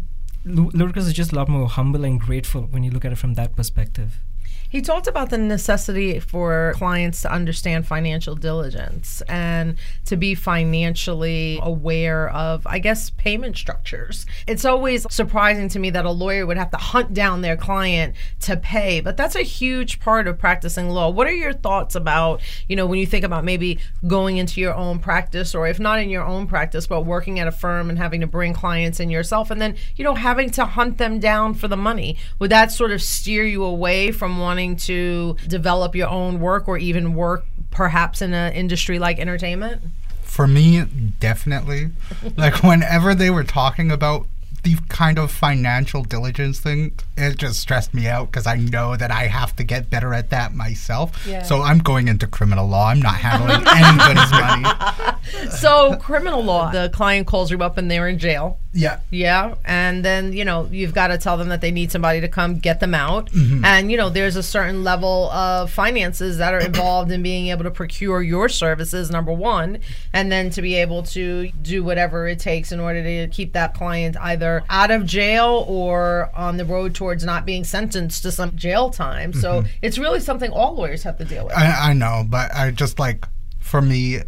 Ludacris 0.49 1.09
is 1.09 1.13
just 1.13 1.33
a 1.33 1.35
lot 1.35 1.49
more 1.49 1.67
humble 1.69 2.05
and 2.05 2.21
grateful 2.21 2.63
when 2.63 2.85
you 2.85 2.91
look 2.93 3.05
at 3.05 3.11
it 3.11 3.19
from 3.19 3.35
that 3.35 3.57
perspective. 3.57 4.21
He 4.69 4.83
talked 4.83 5.07
about 5.07 5.31
the 5.31 5.39
necessity 5.39 6.19
for 6.19 6.75
clients 6.77 7.23
to 7.23 7.33
understand 7.33 7.87
financial 7.87 8.35
diligence 8.35 9.23
and 9.29 9.77
to 10.07 10.17
be 10.17 10.35
financially 10.35 11.61
aware 11.63 12.29
of, 12.31 12.67
I 12.67 12.81
guess, 12.81 13.11
payment 13.11 13.57
structures. 13.57 14.27
It's 14.47 14.65
always 14.65 15.07
surprising 15.11 15.69
to 15.71 15.79
me 15.79 15.91
that 15.91 16.05
a 16.05 16.11
lawyer 16.11 16.47
would 16.47 16.57
have 16.57 16.71
to 16.73 16.77
hunt 16.77 17.15
down 17.15 17.43
their 17.43 17.57
client 17.57 18.17
to 18.41 18.57
pay, 18.57 19.01
but 19.01 19.17
that's 19.17 19.37
a 19.37 19.43
huge 19.43 20.01
part 20.01 20.27
of 20.27 20.39
practicing 20.39 20.91
law. 20.91 21.11
What 21.11 21.29
are 21.29 21.35
your 21.35 21.53
thoughts 21.53 21.95
about, 21.95 22.41
you 22.69 22.75
know, 22.75 22.87
when 22.87 22.99
you 22.99 23.07
think 23.07 23.25
about 23.25 23.45
maybe 23.45 23.79
going 24.07 24.37
into 24.37 24.61
your 24.61 24.75
own 24.75 24.99
practice 24.99 25.55
or 25.55 25.69
if 25.69 25.79
not 25.79 26.01
in 26.01 26.11
your 26.11 26.25
own 26.25 26.47
practice, 26.49 26.87
but 26.87 27.03
working 27.03 27.39
at 27.39 27.47
a 27.47 27.53
firm 27.53 27.89
and 27.89 27.99
having 27.99 28.21
to 28.21 28.27
bring 28.27 28.53
clients 28.53 28.99
in 28.99 29.11
yourself 29.11 29.51
and 29.51 29.61
then, 29.61 29.77
you 29.95 30.05
know, 30.05 30.15
having 30.15 30.51
to 30.51 30.65
hunt 30.65 30.99
them 30.99 31.21
down 31.21 31.55
for 31.55 31.69
the 31.69 31.77
money? 31.77 32.17
Would 32.41 32.51
that 32.51 32.73
sort 32.73 32.91
of 32.91 33.01
steer 33.01 33.45
you 33.45 33.63
away 33.63 34.11
from 34.11 34.39
wanting? 34.39 34.56
Wanting 34.57 34.77
to 34.77 35.37
develop 35.47 35.95
your 35.95 36.09
own 36.09 36.41
work 36.41 36.67
or 36.67 36.79
even 36.79 37.15
work 37.15 37.45
perhaps 37.71 38.23
in 38.23 38.33
an 38.33 38.55
industry 38.55 38.99
like 38.99 39.19
entertainment? 39.19 39.83
For 40.23 40.47
me, 40.47 40.83
definitely. 41.21 41.91
like 42.37 42.63
whenever 42.63 43.15
they 43.15 43.29
were 43.29 43.45
talking 43.45 43.91
about 43.91 44.27
the 44.63 44.77
kind 44.89 45.19
of 45.19 45.31
financial 45.31 46.03
diligence 46.03 46.59
thing, 46.59 46.93
it 47.19 47.37
just 47.37 47.61
stressed 47.61 47.93
me 47.93 48.07
out 48.09 48.31
because 48.31 48.47
I 48.47 48.57
know 48.57 48.97
that 48.97 49.11
I 49.11 49.27
have 49.27 49.55
to 49.57 49.63
get 49.63 49.91
better 49.91 50.15
at 50.15 50.31
that 50.31 50.55
myself. 50.55 51.25
Yeah. 51.27 51.43
So 51.43 51.61
I'm 51.61 51.79
going 51.79 52.09
into 52.09 52.27
criminal 52.27 52.67
law. 52.67 52.89
I'm 52.89 53.01
not 53.01 53.17
handling 53.17 53.63
anybody's 53.69 54.31
money. 54.33 55.51
So 55.51 55.97
criminal 55.97 56.43
law, 56.43 56.71
the 56.71 56.89
client 56.95 57.27
calls 57.27 57.51
you 57.51 57.59
up 57.63 57.77
and 57.77 57.91
they're 57.91 58.09
in 58.09 58.19
jail. 58.19 58.59
Yeah. 58.77 59.01
Yeah. 59.11 59.55
And 59.65 60.05
then, 60.05 60.33
you 60.33 60.45
know, 60.45 60.69
you've 60.71 60.95
got 60.95 61.09
to 61.09 61.19
tell 61.19 61.37
them 61.37 61.49
that 61.49 61.61
they 61.61 61.71
need 61.71 61.91
somebody 61.91 62.21
to 62.21 62.29
come 62.29 62.59
get 62.59 62.81
them 62.81 62.95
out. 62.95 63.31
Mm-hmm. 63.31 63.65
And, 63.65 63.91
you 63.91 63.97
know, 63.97 64.11
there's 64.11 64.37
a 64.37 64.43
certain 64.43 64.85
level 64.85 65.31
of 65.31 65.71
finances 65.71 66.39
that 66.39 66.53
are 66.53 66.61
involved 66.61 67.11
in 67.11 67.23
being 67.23 67.49
able 67.49 67.65
to 67.65 67.71
procure 67.71 68.23
your 68.23 68.49
services, 68.49 69.11
number 69.11 69.33
one, 69.33 69.79
and 70.13 70.31
then 70.31 70.51
to 70.51 70.63
be 70.63 70.75
able 70.75 71.03
to 71.05 71.51
do 71.63 71.83
whatever 71.83 72.29
it 72.29 72.39
takes 72.39 72.71
in 72.71 72.79
order 72.81 73.03
to 73.03 73.29
keep 73.29 73.55
that 73.55 73.75
client 73.75 74.17
either 74.21 74.63
out 74.69 74.91
of 74.91 75.07
jail 75.07 75.65
or 75.67 76.31
on 76.35 76.59
the 76.59 76.65
road 76.65 76.95
towards 76.95 77.25
not 77.25 77.47
being 77.47 77.65
sentenced 77.65 78.23
to 78.23 78.31
some 78.31 78.55
jail 78.57 78.91
time. 78.91 79.33
So 79.33 79.63
mm-hmm. 79.63 79.69
it's 79.81 79.99
really 79.99 80.21
something 80.21 80.51
all 80.51 80.75
lawyers 80.75 81.03
have 81.05 81.17
to 81.19 81.25
deal 81.25 81.47
with. 81.47 81.57
I, 81.57 81.91
I 81.91 81.93
know, 81.95 82.25
but 82.29 82.55
I 82.55 82.71
just 82.71 82.99
like, 82.99 83.27
for 83.59 83.81
me, 83.81 84.21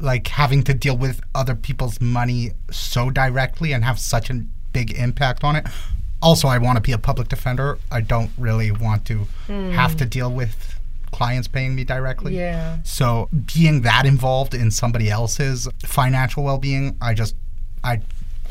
like 0.00 0.28
having 0.28 0.62
to 0.64 0.74
deal 0.74 0.96
with 0.96 1.20
other 1.34 1.54
people's 1.54 2.00
money 2.00 2.52
so 2.70 3.10
directly 3.10 3.72
and 3.72 3.84
have 3.84 3.98
such 3.98 4.30
a 4.30 4.44
big 4.72 4.92
impact 4.92 5.44
on 5.44 5.56
it. 5.56 5.66
Also, 6.22 6.48
I 6.48 6.58
want 6.58 6.76
to 6.76 6.82
be 6.82 6.92
a 6.92 6.98
public 6.98 7.28
defender. 7.28 7.78
I 7.90 8.00
don't 8.00 8.30
really 8.36 8.70
want 8.70 9.06
to 9.06 9.26
mm. 9.48 9.72
have 9.72 9.96
to 9.96 10.04
deal 10.04 10.30
with 10.30 10.78
clients 11.12 11.48
paying 11.48 11.74
me 11.74 11.84
directly. 11.84 12.36
Yeah. 12.36 12.78
So 12.84 13.28
being 13.54 13.82
that 13.82 14.06
involved 14.06 14.54
in 14.54 14.70
somebody 14.70 15.10
else's 15.10 15.68
financial 15.84 16.44
well-being, 16.44 16.96
I 17.00 17.14
just 17.14 17.34
I 17.82 18.02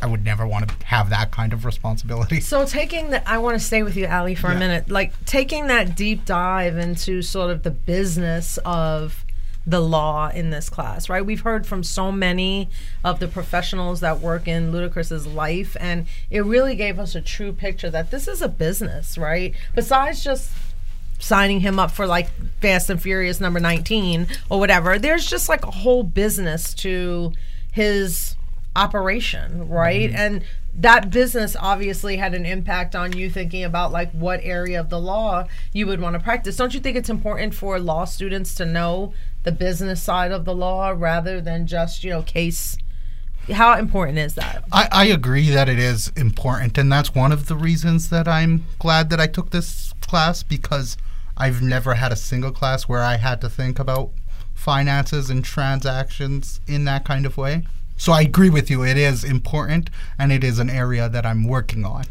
I 0.02 0.07
would 0.07 0.24
never 0.24 0.48
want 0.48 0.69
to 0.69 0.86
have 0.86 1.10
that 1.10 1.31
kind 1.31 1.54
of 1.54 1.66
responsibility. 1.66 2.40
So 2.40 2.66
taking 2.66 3.10
that, 3.12 3.24
I 3.28 3.38
want 3.38 3.60
to 3.60 3.63
stay 3.63 3.84
with 3.84 3.98
you, 3.98 4.07
Ali, 4.07 4.36
for 4.36 4.50
yeah. 4.50 4.56
a 4.56 4.60
minute. 4.60 4.90
Like 4.90 5.13
taking 5.25 5.68
that 5.68 5.95
deep 5.95 6.25
dive 6.25 6.78
into 6.78 7.22
sort 7.22 7.52
of 7.52 7.63
the 7.63 7.72
business 7.72 8.57
of 8.66 9.26
the 9.69 9.80
law 9.80 10.30
in 10.30 10.49
this 10.49 10.68
class, 10.68 11.09
right? 11.09 11.23
We've 11.23 11.42
heard 11.42 11.68
from 11.68 11.83
so 11.83 12.11
many 12.11 12.69
of 13.04 13.19
the 13.19 13.28
professionals 13.28 13.99
that 13.99 14.19
work 14.19 14.47
in 14.47 14.71
Ludacris's 14.71 15.28
life, 15.28 15.78
and 15.80 16.07
it 16.31 16.44
really 16.44 16.76
gave 16.76 16.97
us 16.97 17.14
a 17.14 17.21
true 17.21 17.54
picture 17.54 17.92
that 17.92 18.09
this 18.09 18.28
is 18.28 18.42
a 18.42 18.47
business, 18.47 19.18
right? 19.18 19.54
Besides 19.76 20.23
just 20.23 20.52
signing 21.19 21.59
him 21.59 21.78
up 21.78 21.92
for 21.92 22.07
like 22.07 22.30
Fast 22.61 22.90
and 22.90 22.99
Furious 22.99 23.40
number 23.40 23.59
19 23.59 24.28
or 24.49 24.59
whatever, 24.59 24.97
there's 24.97 25.30
just 25.30 25.47
like 25.49 25.64
a 25.64 25.71
whole 25.71 26.02
business 26.02 26.73
to 26.76 27.31
his 27.71 28.35
operation, 28.76 29.69
right? 29.69 30.09
Mm-hmm. 30.09 30.19
And 30.19 30.44
that 30.76 31.09
business 31.09 31.56
obviously 31.59 32.18
had 32.18 32.33
an 32.33 32.45
impact 32.45 32.95
on 32.95 33.11
you 33.11 33.30
thinking 33.30 33.64
about 33.64 33.92
like 33.92 34.11
what 34.11 34.40
area 34.44 34.80
of 34.80 34.90
the 34.90 34.99
law 34.99 35.45
you 35.73 35.85
would 35.85 35.99
want 35.99 36.14
to 36.14 36.19
practice. 36.19 36.56
Don't 36.56 36.73
you 36.73 36.80
think 36.80 36.95
it's 36.95 37.09
important 37.09 37.54
for 37.54 37.80
law 37.80 38.06
students 38.06 38.56
to 38.56 38.66
know 38.66 39.14
the 39.44 39.52
business 39.52 40.02
side 40.02 40.31
of 40.31 40.46
the 40.46 40.56
law 40.56 40.94
rather 40.96 41.42
than 41.42 41.68
just, 41.68 42.04
you 42.04 42.10
know, 42.12 42.22
case 42.22 42.78
how 43.52 43.78
important 43.78 44.18
is 44.19 44.36
that? 44.36 44.64
I, 44.72 44.88
I 44.92 45.06
agree 45.06 45.50
that 45.50 45.68
it 45.69 45.80
is 45.80 46.12
important 46.16 46.78
and 46.78 46.92
that's 46.92 47.16
one 47.16 47.31
of 47.31 47.48
the 47.48 47.56
reasons 47.56 48.10
that 48.10 48.28
I'm 48.28 48.66
glad 48.78 49.10
that 49.10 49.19
I 49.19 49.28
took 49.28 49.50
this 49.50 49.94
class 50.02 50.44
because 50.44 50.98
I've 51.38 51.62
never 51.62 51.96
had 51.96 52.12
a 52.12 52.16
single 52.16 52.52
class 52.52 52.84
where 52.84 53.02
I 53.02 53.18
had 53.18 53.42
to 53.42 53.50
think 53.50 53.80
about 53.80 54.12
finances 54.54 55.30
and 55.30 55.44
transactions 55.44 56.60
in 56.68 56.86
that 56.86 57.06
kind 57.06 57.26
of 57.26 57.38
way. 57.38 57.64
So 57.98 58.12
I 58.12 58.22
agree 58.22 58.50
with 58.50 58.69
you. 58.69 58.84
It 58.84 58.98
is 58.98 59.24
important 59.24 59.90
and 60.18 60.31
it 60.31 60.44
is 60.44 60.60
an 60.60 60.69
area 60.69 61.10
that 61.10 61.26
I'm 61.26 61.46
working 61.46 61.86
on. 61.86 62.06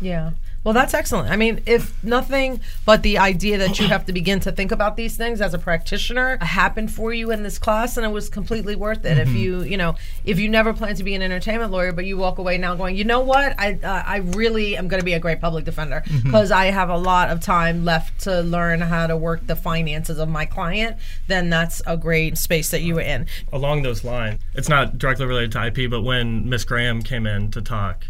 Yeah. 0.00 0.32
Well, 0.64 0.74
that's 0.74 0.94
excellent. 0.94 1.28
I 1.28 1.36
mean, 1.36 1.60
if 1.66 2.02
nothing 2.04 2.60
but 2.86 3.02
the 3.02 3.18
idea 3.18 3.58
that 3.58 3.80
you 3.80 3.88
have 3.88 4.06
to 4.06 4.12
begin 4.12 4.38
to 4.40 4.52
think 4.52 4.70
about 4.70 4.96
these 4.96 5.16
things 5.16 5.40
as 5.40 5.54
a 5.54 5.58
practitioner 5.58 6.38
happened 6.40 6.92
for 6.92 7.12
you 7.12 7.32
in 7.32 7.42
this 7.42 7.58
class, 7.58 7.96
and 7.96 8.06
it 8.06 8.10
was 8.10 8.28
completely 8.28 8.76
worth 8.76 9.04
it. 9.04 9.18
If 9.18 9.30
you, 9.30 9.62
you 9.62 9.76
know, 9.76 9.96
if 10.24 10.38
you 10.38 10.48
never 10.48 10.72
plan 10.72 10.94
to 10.96 11.04
be 11.04 11.14
an 11.14 11.22
entertainment 11.22 11.72
lawyer, 11.72 11.90
but 11.90 12.04
you 12.04 12.16
walk 12.16 12.38
away 12.38 12.58
now 12.58 12.76
going, 12.76 12.96
you 12.96 13.04
know 13.04 13.20
what, 13.20 13.58
I, 13.58 13.78
uh, 13.82 14.02
I 14.06 14.18
really 14.18 14.76
am 14.76 14.86
going 14.86 15.00
to 15.00 15.04
be 15.04 15.14
a 15.14 15.20
great 15.20 15.40
public 15.40 15.64
defender 15.64 16.04
because 16.22 16.52
I 16.52 16.66
have 16.66 16.90
a 16.90 16.96
lot 16.96 17.30
of 17.30 17.40
time 17.40 17.84
left 17.84 18.20
to 18.22 18.42
learn 18.42 18.80
how 18.80 19.08
to 19.08 19.16
work 19.16 19.46
the 19.46 19.56
finances 19.56 20.18
of 20.18 20.28
my 20.28 20.46
client. 20.46 20.96
Then 21.26 21.50
that's 21.50 21.82
a 21.86 21.96
great 21.96 22.38
space 22.38 22.70
that 22.70 22.82
you 22.82 22.94
were 22.94 23.00
in. 23.00 23.26
Along 23.52 23.82
those 23.82 24.04
lines, 24.04 24.40
it's 24.54 24.68
not 24.68 24.98
directly 24.98 25.26
related 25.26 25.52
to 25.52 25.66
IP, 25.66 25.90
but 25.90 26.02
when 26.02 26.48
Miss 26.48 26.64
Graham 26.64 27.02
came 27.02 27.26
in 27.26 27.50
to 27.50 27.60
talk, 27.60 28.06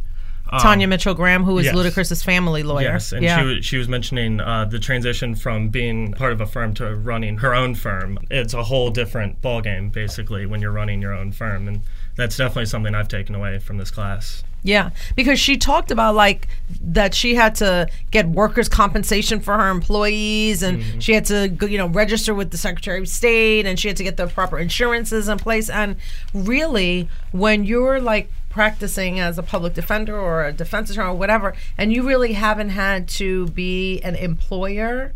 Tanya 0.60 0.86
Mitchell 0.86 1.14
Graham, 1.14 1.44
who 1.44 1.58
is 1.58 1.66
yes. 1.66 1.74
Ludacris's 1.74 2.22
family 2.22 2.62
lawyer. 2.62 2.82
Yes, 2.82 3.12
and 3.12 3.22
yeah. 3.22 3.38
she, 3.38 3.44
was, 3.44 3.64
she 3.64 3.76
was 3.76 3.88
mentioning 3.88 4.40
uh, 4.40 4.64
the 4.64 4.78
transition 4.78 5.34
from 5.34 5.68
being 5.68 6.12
part 6.12 6.32
of 6.32 6.40
a 6.40 6.46
firm 6.46 6.74
to 6.74 6.94
running 6.94 7.38
her 7.38 7.54
own 7.54 7.74
firm. 7.74 8.18
It's 8.30 8.54
a 8.54 8.64
whole 8.64 8.90
different 8.90 9.40
ballgame, 9.40 9.92
basically, 9.92 10.46
when 10.46 10.60
you're 10.60 10.72
running 10.72 11.00
your 11.00 11.14
own 11.14 11.32
firm. 11.32 11.68
And 11.68 11.82
that's 12.16 12.36
definitely 12.36 12.66
something 12.66 12.94
I've 12.94 13.08
taken 13.08 13.34
away 13.34 13.58
from 13.58 13.78
this 13.78 13.90
class. 13.90 14.42
Yeah, 14.64 14.90
because 15.16 15.40
she 15.40 15.56
talked 15.56 15.90
about 15.90 16.14
like 16.14 16.46
that 16.80 17.14
she 17.14 17.34
had 17.34 17.56
to 17.56 17.88
get 18.12 18.28
workers' 18.28 18.68
compensation 18.68 19.40
for 19.40 19.56
her 19.56 19.68
employees, 19.68 20.62
and 20.62 21.02
she 21.02 21.14
had 21.14 21.24
to 21.26 21.48
you 21.68 21.78
know 21.78 21.88
register 21.88 22.32
with 22.32 22.52
the 22.52 22.56
Secretary 22.56 23.00
of 23.00 23.08
State, 23.08 23.66
and 23.66 23.78
she 23.78 23.88
had 23.88 23.96
to 23.96 24.04
get 24.04 24.16
the 24.16 24.28
proper 24.28 24.60
insurances 24.60 25.28
in 25.28 25.38
place. 25.38 25.68
And 25.68 25.96
really, 26.32 27.08
when 27.32 27.64
you're 27.64 28.00
like 28.00 28.30
practicing 28.52 29.18
as 29.18 29.38
a 29.38 29.42
public 29.42 29.72
defender 29.72 30.16
or 30.16 30.44
a 30.44 30.52
defense 30.52 30.90
attorney 30.90 31.08
or 31.08 31.14
whatever, 31.14 31.54
and 31.78 31.92
you 31.92 32.06
really 32.06 32.34
haven't 32.34 32.68
had 32.68 33.08
to 33.08 33.46
be 33.48 33.98
an 34.02 34.14
employer, 34.14 35.14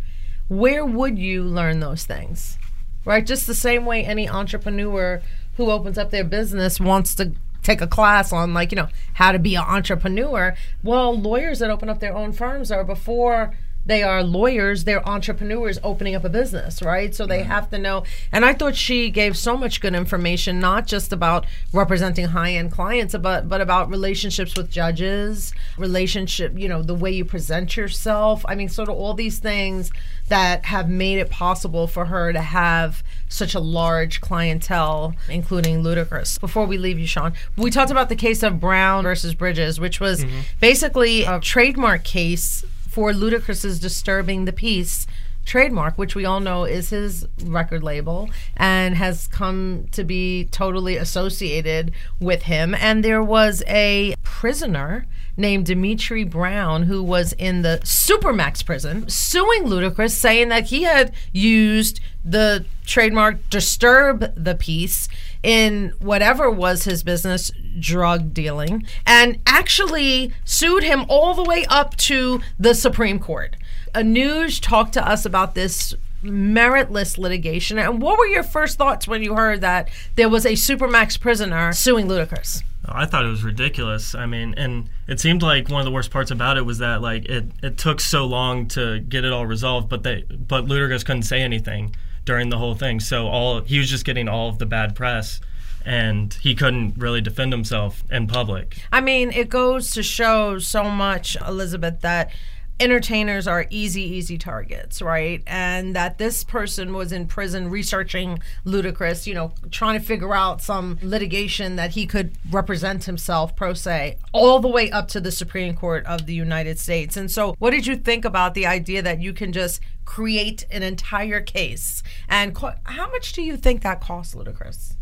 where 0.48 0.84
would 0.84 1.18
you 1.18 1.42
learn 1.44 1.80
those 1.80 2.04
things? 2.04 2.58
Right, 3.04 3.24
just 3.24 3.46
the 3.46 3.54
same 3.54 3.84
way 3.84 4.04
any 4.04 4.28
entrepreneur 4.28 5.22
who 5.58 5.70
opens 5.70 5.98
up 5.98 6.10
their 6.10 6.24
business 6.24 6.80
wants 6.80 7.14
to 7.16 7.32
take 7.62 7.80
a 7.80 7.86
class 7.86 8.32
on 8.32 8.54
like 8.54 8.70
you 8.70 8.76
know 8.76 8.88
how 9.14 9.32
to 9.32 9.40
be 9.40 9.56
an 9.56 9.64
entrepreneur 9.66 10.54
well 10.84 11.18
lawyers 11.18 11.58
that 11.58 11.68
open 11.68 11.88
up 11.88 11.98
their 11.98 12.14
own 12.14 12.30
firms 12.30 12.70
are 12.70 12.84
before 12.84 13.56
they 13.86 14.02
are 14.02 14.22
lawyers 14.22 14.84
they're 14.84 15.06
entrepreneurs 15.08 15.78
opening 15.82 16.14
up 16.14 16.24
a 16.24 16.28
business 16.28 16.82
right? 16.82 17.14
So 17.14 17.26
they 17.26 17.42
have 17.42 17.70
to 17.70 17.78
know. 17.78 18.04
And 18.32 18.44
i 18.44 18.52
thought 18.52 18.76
she 18.76 19.10
gave 19.10 19.36
so 19.36 19.56
much 19.56 19.80
good 19.80 19.94
information 19.94 20.60
not 20.60 20.86
just 20.86 21.12
about 21.12 21.46
representing 21.72 22.26
high-end 22.26 22.72
clients 22.72 23.14
but 23.16 23.48
but 23.48 23.60
about 23.60 23.88
relationships 23.88 24.56
with 24.56 24.70
judges 24.70 25.52
relationship 25.78 26.52
you 26.56 26.68
know 26.68 26.82
the 26.82 26.94
way 26.94 27.10
you 27.10 27.24
present 27.24 27.76
yourself. 27.76 28.44
I 28.48 28.54
mean 28.54 28.68
sort 28.68 28.88
of 28.88 28.96
all 28.96 29.14
these 29.14 29.38
things 29.38 29.90
that 30.28 30.64
have 30.66 30.88
made 30.88 31.18
it 31.18 31.30
possible 31.30 31.86
for 31.86 32.06
her 32.06 32.32
to 32.32 32.40
have 32.40 33.02
such 33.28 33.54
a 33.54 33.60
large 33.60 34.20
clientele, 34.20 35.14
including 35.28 35.82
Ludacris. 35.82 36.40
Before 36.40 36.66
we 36.66 36.78
leave 36.78 36.98
you, 36.98 37.06
Sean, 37.06 37.32
we 37.56 37.70
talked 37.70 37.90
about 37.90 38.08
the 38.08 38.16
case 38.16 38.42
of 38.42 38.60
Brown 38.60 39.04
versus 39.04 39.34
Bridges, 39.34 39.78
which 39.78 40.00
was 40.00 40.24
mm-hmm. 40.24 40.40
basically 40.60 41.24
a 41.24 41.40
trademark 41.40 42.04
case 42.04 42.64
for 42.96 43.12
Ludacris's 43.12 43.78
disturbing 43.78 44.46
the 44.46 44.54
peace 44.54 45.06
trademark, 45.44 45.98
which 45.98 46.14
we 46.14 46.24
all 46.24 46.40
know 46.40 46.64
is 46.64 46.88
his 46.88 47.26
record 47.44 47.82
label 47.82 48.30
and 48.56 48.94
has 48.94 49.26
come 49.26 49.86
to 49.92 50.02
be 50.02 50.48
totally 50.50 50.96
associated 50.96 51.92
with 52.20 52.44
him. 52.44 52.74
And 52.74 53.04
there 53.04 53.22
was 53.22 53.62
a 53.66 54.14
prisoner 54.22 55.04
named 55.36 55.66
Dimitri 55.66 56.24
Brown 56.24 56.84
who 56.84 57.02
was 57.02 57.34
in 57.34 57.60
the 57.60 57.80
Supermax 57.82 58.64
prison 58.64 59.06
suing 59.10 59.64
Ludacris, 59.64 60.12
saying 60.12 60.48
that 60.48 60.64
he 60.64 60.84
had 60.84 61.12
used 61.34 62.00
the 62.24 62.64
trademark 62.86 63.50
disturb 63.50 64.34
the 64.42 64.54
peace 64.54 65.06
in 65.42 65.92
whatever 65.98 66.50
was 66.50 66.84
his 66.84 67.02
business 67.02 67.50
drug 67.78 68.32
dealing 68.32 68.84
and 69.06 69.38
actually 69.46 70.32
sued 70.44 70.82
him 70.82 71.04
all 71.08 71.34
the 71.34 71.44
way 71.44 71.64
up 71.68 71.96
to 71.96 72.40
the 72.58 72.74
Supreme 72.74 73.18
Court. 73.18 73.56
Anuj 73.94 74.60
talked 74.60 74.92
to 74.94 75.06
us 75.06 75.24
about 75.24 75.54
this 75.54 75.94
meritless 76.22 77.18
litigation. 77.18 77.78
And 77.78 78.00
what 78.00 78.18
were 78.18 78.26
your 78.26 78.42
first 78.42 78.78
thoughts 78.78 79.06
when 79.06 79.22
you 79.22 79.34
heard 79.34 79.60
that 79.60 79.88
there 80.16 80.28
was 80.28 80.44
a 80.44 80.52
Supermax 80.52 81.18
prisoner 81.20 81.72
suing 81.72 82.06
Ludacris? 82.06 82.62
Oh, 82.88 82.92
I 82.94 83.06
thought 83.06 83.24
it 83.24 83.28
was 83.28 83.42
ridiculous. 83.42 84.14
I 84.14 84.26
mean, 84.26 84.54
and 84.56 84.88
it 85.08 85.20
seemed 85.20 85.42
like 85.42 85.68
one 85.68 85.80
of 85.80 85.84
the 85.84 85.90
worst 85.90 86.10
parts 86.10 86.30
about 86.30 86.56
it 86.56 86.62
was 86.62 86.78
that 86.78 87.02
like 87.02 87.24
it, 87.26 87.46
it 87.62 87.78
took 87.78 88.00
so 88.00 88.24
long 88.26 88.68
to 88.68 89.00
get 89.00 89.24
it 89.24 89.32
all 89.32 89.46
resolved, 89.46 89.88
but 89.88 90.02
they 90.02 90.22
but 90.22 90.66
Ludacris 90.66 91.04
couldn't 91.04 91.22
say 91.22 91.42
anything 91.42 91.94
during 92.26 92.50
the 92.50 92.58
whole 92.58 92.74
thing. 92.74 93.00
So 93.00 93.28
all 93.28 93.62
he 93.62 93.78
was 93.78 93.88
just 93.88 94.04
getting 94.04 94.28
all 94.28 94.50
of 94.50 94.58
the 94.58 94.66
bad 94.66 94.94
press 94.94 95.40
and 95.86 96.34
he 96.34 96.54
couldn't 96.54 96.98
really 96.98 97.20
defend 97.20 97.52
himself 97.52 98.04
in 98.10 98.26
public. 98.26 98.82
I 98.92 99.00
mean, 99.00 99.30
it 99.30 99.48
goes 99.48 99.92
to 99.92 100.02
show 100.02 100.58
so 100.58 100.84
much, 100.90 101.36
Elizabeth, 101.46 102.00
that 102.00 102.32
entertainers 102.78 103.46
are 103.46 103.66
easy, 103.70 104.02
easy 104.02 104.36
targets, 104.36 105.00
right? 105.00 105.42
And 105.46 105.96
that 105.96 106.18
this 106.18 106.44
person 106.44 106.92
was 106.92 107.10
in 107.10 107.26
prison 107.26 107.70
researching 107.70 108.38
Ludacris, 108.64 109.26
you 109.26 109.34
know, 109.34 109.52
trying 109.70 109.98
to 109.98 110.04
figure 110.04 110.34
out 110.34 110.60
some 110.60 110.98
litigation 111.02 111.76
that 111.76 111.92
he 111.92 112.06
could 112.06 112.36
represent 112.50 113.04
himself 113.04 113.56
pro 113.56 113.72
se, 113.72 114.18
all 114.32 114.60
the 114.60 114.68
way 114.68 114.90
up 114.90 115.08
to 115.08 115.20
the 115.20 115.32
Supreme 115.32 115.74
Court 115.74 116.04
of 116.06 116.26
the 116.26 116.34
United 116.34 116.78
States. 116.78 117.16
And 117.16 117.30
so, 117.30 117.54
what 117.58 117.70
did 117.70 117.86
you 117.86 117.96
think 117.96 118.24
about 118.24 118.54
the 118.54 118.66
idea 118.66 119.02
that 119.02 119.20
you 119.22 119.32
can 119.32 119.52
just 119.52 119.80
create 120.04 120.66
an 120.70 120.82
entire 120.82 121.40
case? 121.40 122.02
And 122.28 122.54
co- 122.54 122.74
how 122.84 123.10
much 123.10 123.32
do 123.32 123.42
you 123.42 123.56
think 123.56 123.82
that 123.82 124.00
costs 124.00 124.34
Ludacris? 124.34 124.94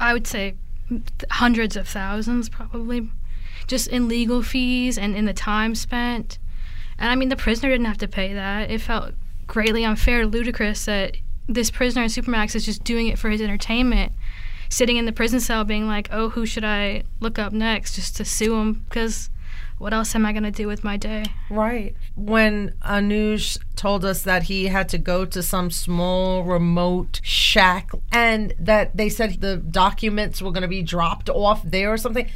I 0.00 0.12
would 0.12 0.26
say 0.26 0.54
hundreds 1.30 1.76
of 1.76 1.88
thousands, 1.88 2.48
probably, 2.48 3.10
just 3.66 3.88
in 3.88 4.08
legal 4.08 4.42
fees 4.42 4.96
and 4.96 5.16
in 5.16 5.24
the 5.24 5.32
time 5.32 5.74
spent. 5.74 6.38
And 6.98 7.10
I 7.10 7.14
mean, 7.14 7.28
the 7.28 7.36
prisoner 7.36 7.70
didn't 7.70 7.86
have 7.86 7.98
to 7.98 8.08
pay 8.08 8.34
that. 8.34 8.70
It 8.70 8.80
felt 8.80 9.14
greatly 9.46 9.84
unfair 9.84 10.22
to 10.22 10.28
Ludacris 10.28 10.84
that 10.86 11.16
this 11.48 11.70
prisoner 11.70 12.02
in 12.02 12.08
Supermax 12.08 12.54
is 12.54 12.64
just 12.64 12.84
doing 12.84 13.06
it 13.06 13.18
for 13.18 13.30
his 13.30 13.40
entertainment, 13.40 14.12
sitting 14.68 14.96
in 14.96 15.06
the 15.06 15.12
prison 15.12 15.40
cell 15.40 15.64
being 15.64 15.86
like, 15.86 16.08
oh, 16.12 16.30
who 16.30 16.44
should 16.44 16.64
I 16.64 17.04
look 17.20 17.38
up 17.38 17.52
next 17.52 17.94
just 17.94 18.16
to 18.16 18.24
sue 18.24 18.56
him? 18.56 18.84
Because 18.88 19.30
what 19.78 19.94
else 19.94 20.14
am 20.14 20.26
I 20.26 20.32
going 20.32 20.42
to 20.42 20.50
do 20.50 20.66
with 20.66 20.82
my 20.82 20.96
day? 20.96 21.24
Right. 21.50 21.94
When 22.16 22.74
Anuj 22.82 23.58
told 23.76 24.04
us 24.04 24.22
that 24.22 24.44
he 24.44 24.66
had 24.66 24.88
to 24.90 24.98
go 24.98 25.24
to 25.24 25.42
some 25.42 25.70
small 25.70 26.42
remote 26.42 27.20
shack 27.22 27.90
and 28.10 28.52
that 28.58 28.96
they 28.96 29.08
said 29.08 29.40
the 29.40 29.56
documents 29.56 30.42
were 30.42 30.50
going 30.50 30.62
to 30.62 30.68
be 30.68 30.82
dropped 30.82 31.30
off 31.30 31.62
there 31.62 31.92
or 31.92 31.96
something, 31.96 32.28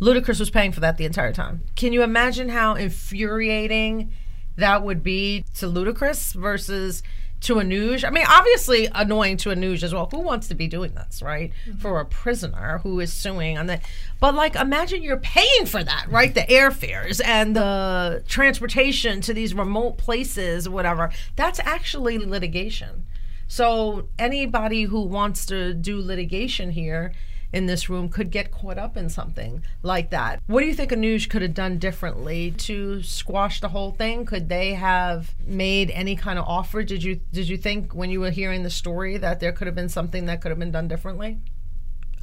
Ludacris 0.00 0.40
was 0.40 0.50
paying 0.50 0.72
for 0.72 0.80
that 0.80 0.96
the 0.96 1.04
entire 1.04 1.32
time. 1.32 1.62
Can 1.76 1.92
you 1.92 2.02
imagine 2.02 2.48
how 2.48 2.74
infuriating 2.74 4.12
that 4.56 4.82
would 4.82 5.02
be 5.02 5.44
to 5.56 5.66
Ludacris 5.66 6.34
versus 6.34 7.02
to 7.42 7.56
Anuj? 7.56 8.04
I 8.04 8.10
mean, 8.10 8.24
obviously 8.26 8.88
annoying 8.94 9.36
to 9.38 9.50
Anuj 9.50 9.82
as 9.82 9.92
well. 9.92 10.08
Who 10.10 10.20
wants 10.20 10.48
to 10.48 10.54
be 10.54 10.68
doing 10.68 10.94
this, 10.94 11.20
right? 11.20 11.52
Mm-hmm. 11.66 11.78
For 11.78 12.00
a 12.00 12.06
prisoner 12.06 12.78
who 12.82 13.00
is 13.00 13.12
suing 13.12 13.58
on 13.58 13.66
that. 13.66 13.84
But 14.20 14.34
like 14.34 14.56
imagine 14.56 15.02
you're 15.02 15.18
paying 15.18 15.66
for 15.66 15.84
that, 15.84 16.06
right? 16.08 16.34
The 16.34 16.42
airfares 16.42 17.20
and 17.24 17.54
the 17.54 18.24
transportation 18.26 19.20
to 19.22 19.34
these 19.34 19.54
remote 19.54 19.98
places, 19.98 20.68
whatever. 20.68 21.10
That's 21.36 21.60
actually 21.60 22.18
litigation. 22.18 23.04
So 23.48 24.08
anybody 24.18 24.84
who 24.84 25.02
wants 25.02 25.44
to 25.46 25.74
do 25.74 26.00
litigation 26.00 26.70
here 26.70 27.12
in 27.52 27.66
this 27.66 27.88
room 27.88 28.08
could 28.08 28.30
get 28.30 28.50
caught 28.50 28.78
up 28.78 28.96
in 28.96 29.08
something 29.08 29.62
like 29.82 30.10
that. 30.10 30.40
What 30.46 30.60
do 30.60 30.66
you 30.66 30.74
think 30.74 30.90
Anuj 30.90 31.28
could 31.28 31.42
have 31.42 31.54
done 31.54 31.78
differently 31.78 32.52
to 32.52 33.02
squash 33.02 33.60
the 33.60 33.68
whole 33.68 33.92
thing? 33.92 34.24
Could 34.24 34.48
they 34.48 34.74
have 34.74 35.34
made 35.44 35.90
any 35.90 36.16
kind 36.16 36.38
of 36.38 36.44
offer? 36.46 36.82
Did 36.82 37.02
you 37.02 37.20
did 37.32 37.48
you 37.48 37.56
think 37.56 37.92
when 37.94 38.10
you 38.10 38.20
were 38.20 38.30
hearing 38.30 38.62
the 38.62 38.70
story 38.70 39.16
that 39.18 39.40
there 39.40 39.52
could 39.52 39.66
have 39.66 39.74
been 39.74 39.88
something 39.88 40.26
that 40.26 40.40
could 40.40 40.50
have 40.50 40.58
been 40.58 40.70
done 40.70 40.88
differently? 40.88 41.38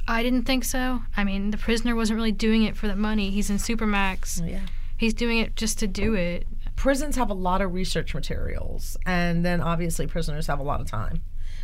I 0.06 0.22
didn't 0.22 0.44
think 0.44 0.64
so. 0.64 1.02
I 1.16 1.24
mean, 1.24 1.50
the 1.50 1.58
prisoner 1.58 1.94
wasn't 1.94 2.16
really 2.16 2.32
doing 2.32 2.62
it 2.62 2.76
for 2.76 2.88
the 2.88 2.96
money. 2.96 3.30
He's 3.30 3.50
in 3.50 3.56
Supermax. 3.56 4.40
Oh, 4.42 4.46
yeah. 4.46 4.60
He's 4.96 5.12
doing 5.12 5.38
it 5.38 5.54
just 5.54 5.78
to 5.80 5.86
do 5.86 6.16
oh. 6.16 6.18
it. 6.18 6.46
prisons 6.76 7.16
have 7.16 7.28
a 7.28 7.34
lot 7.34 7.60
of 7.60 7.74
research 7.74 8.14
materials 8.14 8.96
and 9.04 9.44
then 9.44 9.60
obviously 9.60 10.06
prisoners 10.06 10.46
have 10.46 10.58
a 10.60 10.62
lot 10.62 10.80
of 10.80 10.86
time 10.86 11.20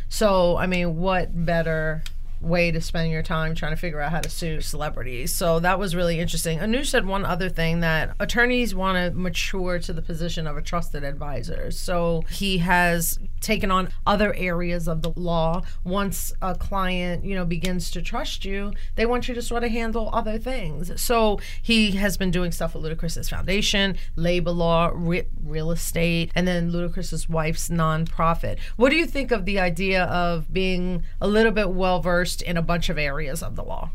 so 0.09 0.57
i 0.57 0.67
mean 0.67 0.97
what 0.97 1.45
better 1.45 2.03
way 2.41 2.71
to 2.71 2.81
spend 2.81 3.11
your 3.11 3.23
time 3.23 3.55
trying 3.55 3.71
to 3.71 3.77
figure 3.77 3.99
out 4.01 4.11
how 4.11 4.19
to 4.19 4.29
sue 4.29 4.61
celebrities 4.61 5.33
so 5.33 5.59
that 5.59 5.79
was 5.79 5.95
really 5.95 6.19
interesting 6.19 6.59
Anuj 6.59 6.87
said 6.87 7.05
one 7.05 7.25
other 7.25 7.49
thing 7.49 7.79
that 7.81 8.15
attorneys 8.19 8.75
want 8.75 8.97
to 8.97 9.17
mature 9.17 9.79
to 9.79 9.93
the 9.93 10.01
position 10.01 10.47
of 10.47 10.57
a 10.57 10.61
trusted 10.61 11.03
advisor 11.03 11.71
so 11.71 12.23
he 12.29 12.59
has 12.59 13.19
taken 13.45 13.71
on 13.71 13.89
other 14.05 14.33
areas 14.35 14.87
of 14.87 15.01
the 15.01 15.13
law. 15.15 15.61
Once 15.83 16.33
a 16.41 16.55
client, 16.55 17.23
you 17.23 17.35
know, 17.35 17.45
begins 17.45 17.91
to 17.91 18.01
trust 18.01 18.43
you, 18.43 18.73
they 18.95 19.05
want 19.05 19.27
you 19.27 19.35
to 19.35 19.41
sort 19.41 19.63
of 19.63 19.71
handle 19.71 20.09
other 20.11 20.37
things. 20.37 20.99
So 21.01 21.39
he 21.61 21.91
has 21.91 22.17
been 22.17 22.31
doing 22.31 22.51
stuff 22.51 22.73
with 22.73 22.83
Ludacris's 22.83 23.29
foundation, 23.29 23.95
labor 24.15 24.51
law, 24.51 24.91
re- 24.93 25.27
real 25.43 25.71
estate, 25.71 26.31
and 26.35 26.47
then 26.47 26.71
Ludacris's 26.71 27.29
wife's 27.29 27.69
nonprofit. 27.69 28.59
What 28.75 28.89
do 28.89 28.97
you 28.97 29.05
think 29.05 29.31
of 29.31 29.45
the 29.45 29.59
idea 29.59 30.05
of 30.05 30.51
being 30.51 31.03
a 31.21 31.27
little 31.27 31.51
bit 31.51 31.69
well 31.69 32.01
versed 32.01 32.34
in 32.41 32.57
a 32.57 32.61
bunch 32.61 32.89
of 32.89 32.97
areas 32.97 33.43
of 33.43 33.55
the 33.55 33.63
law? 33.63 33.91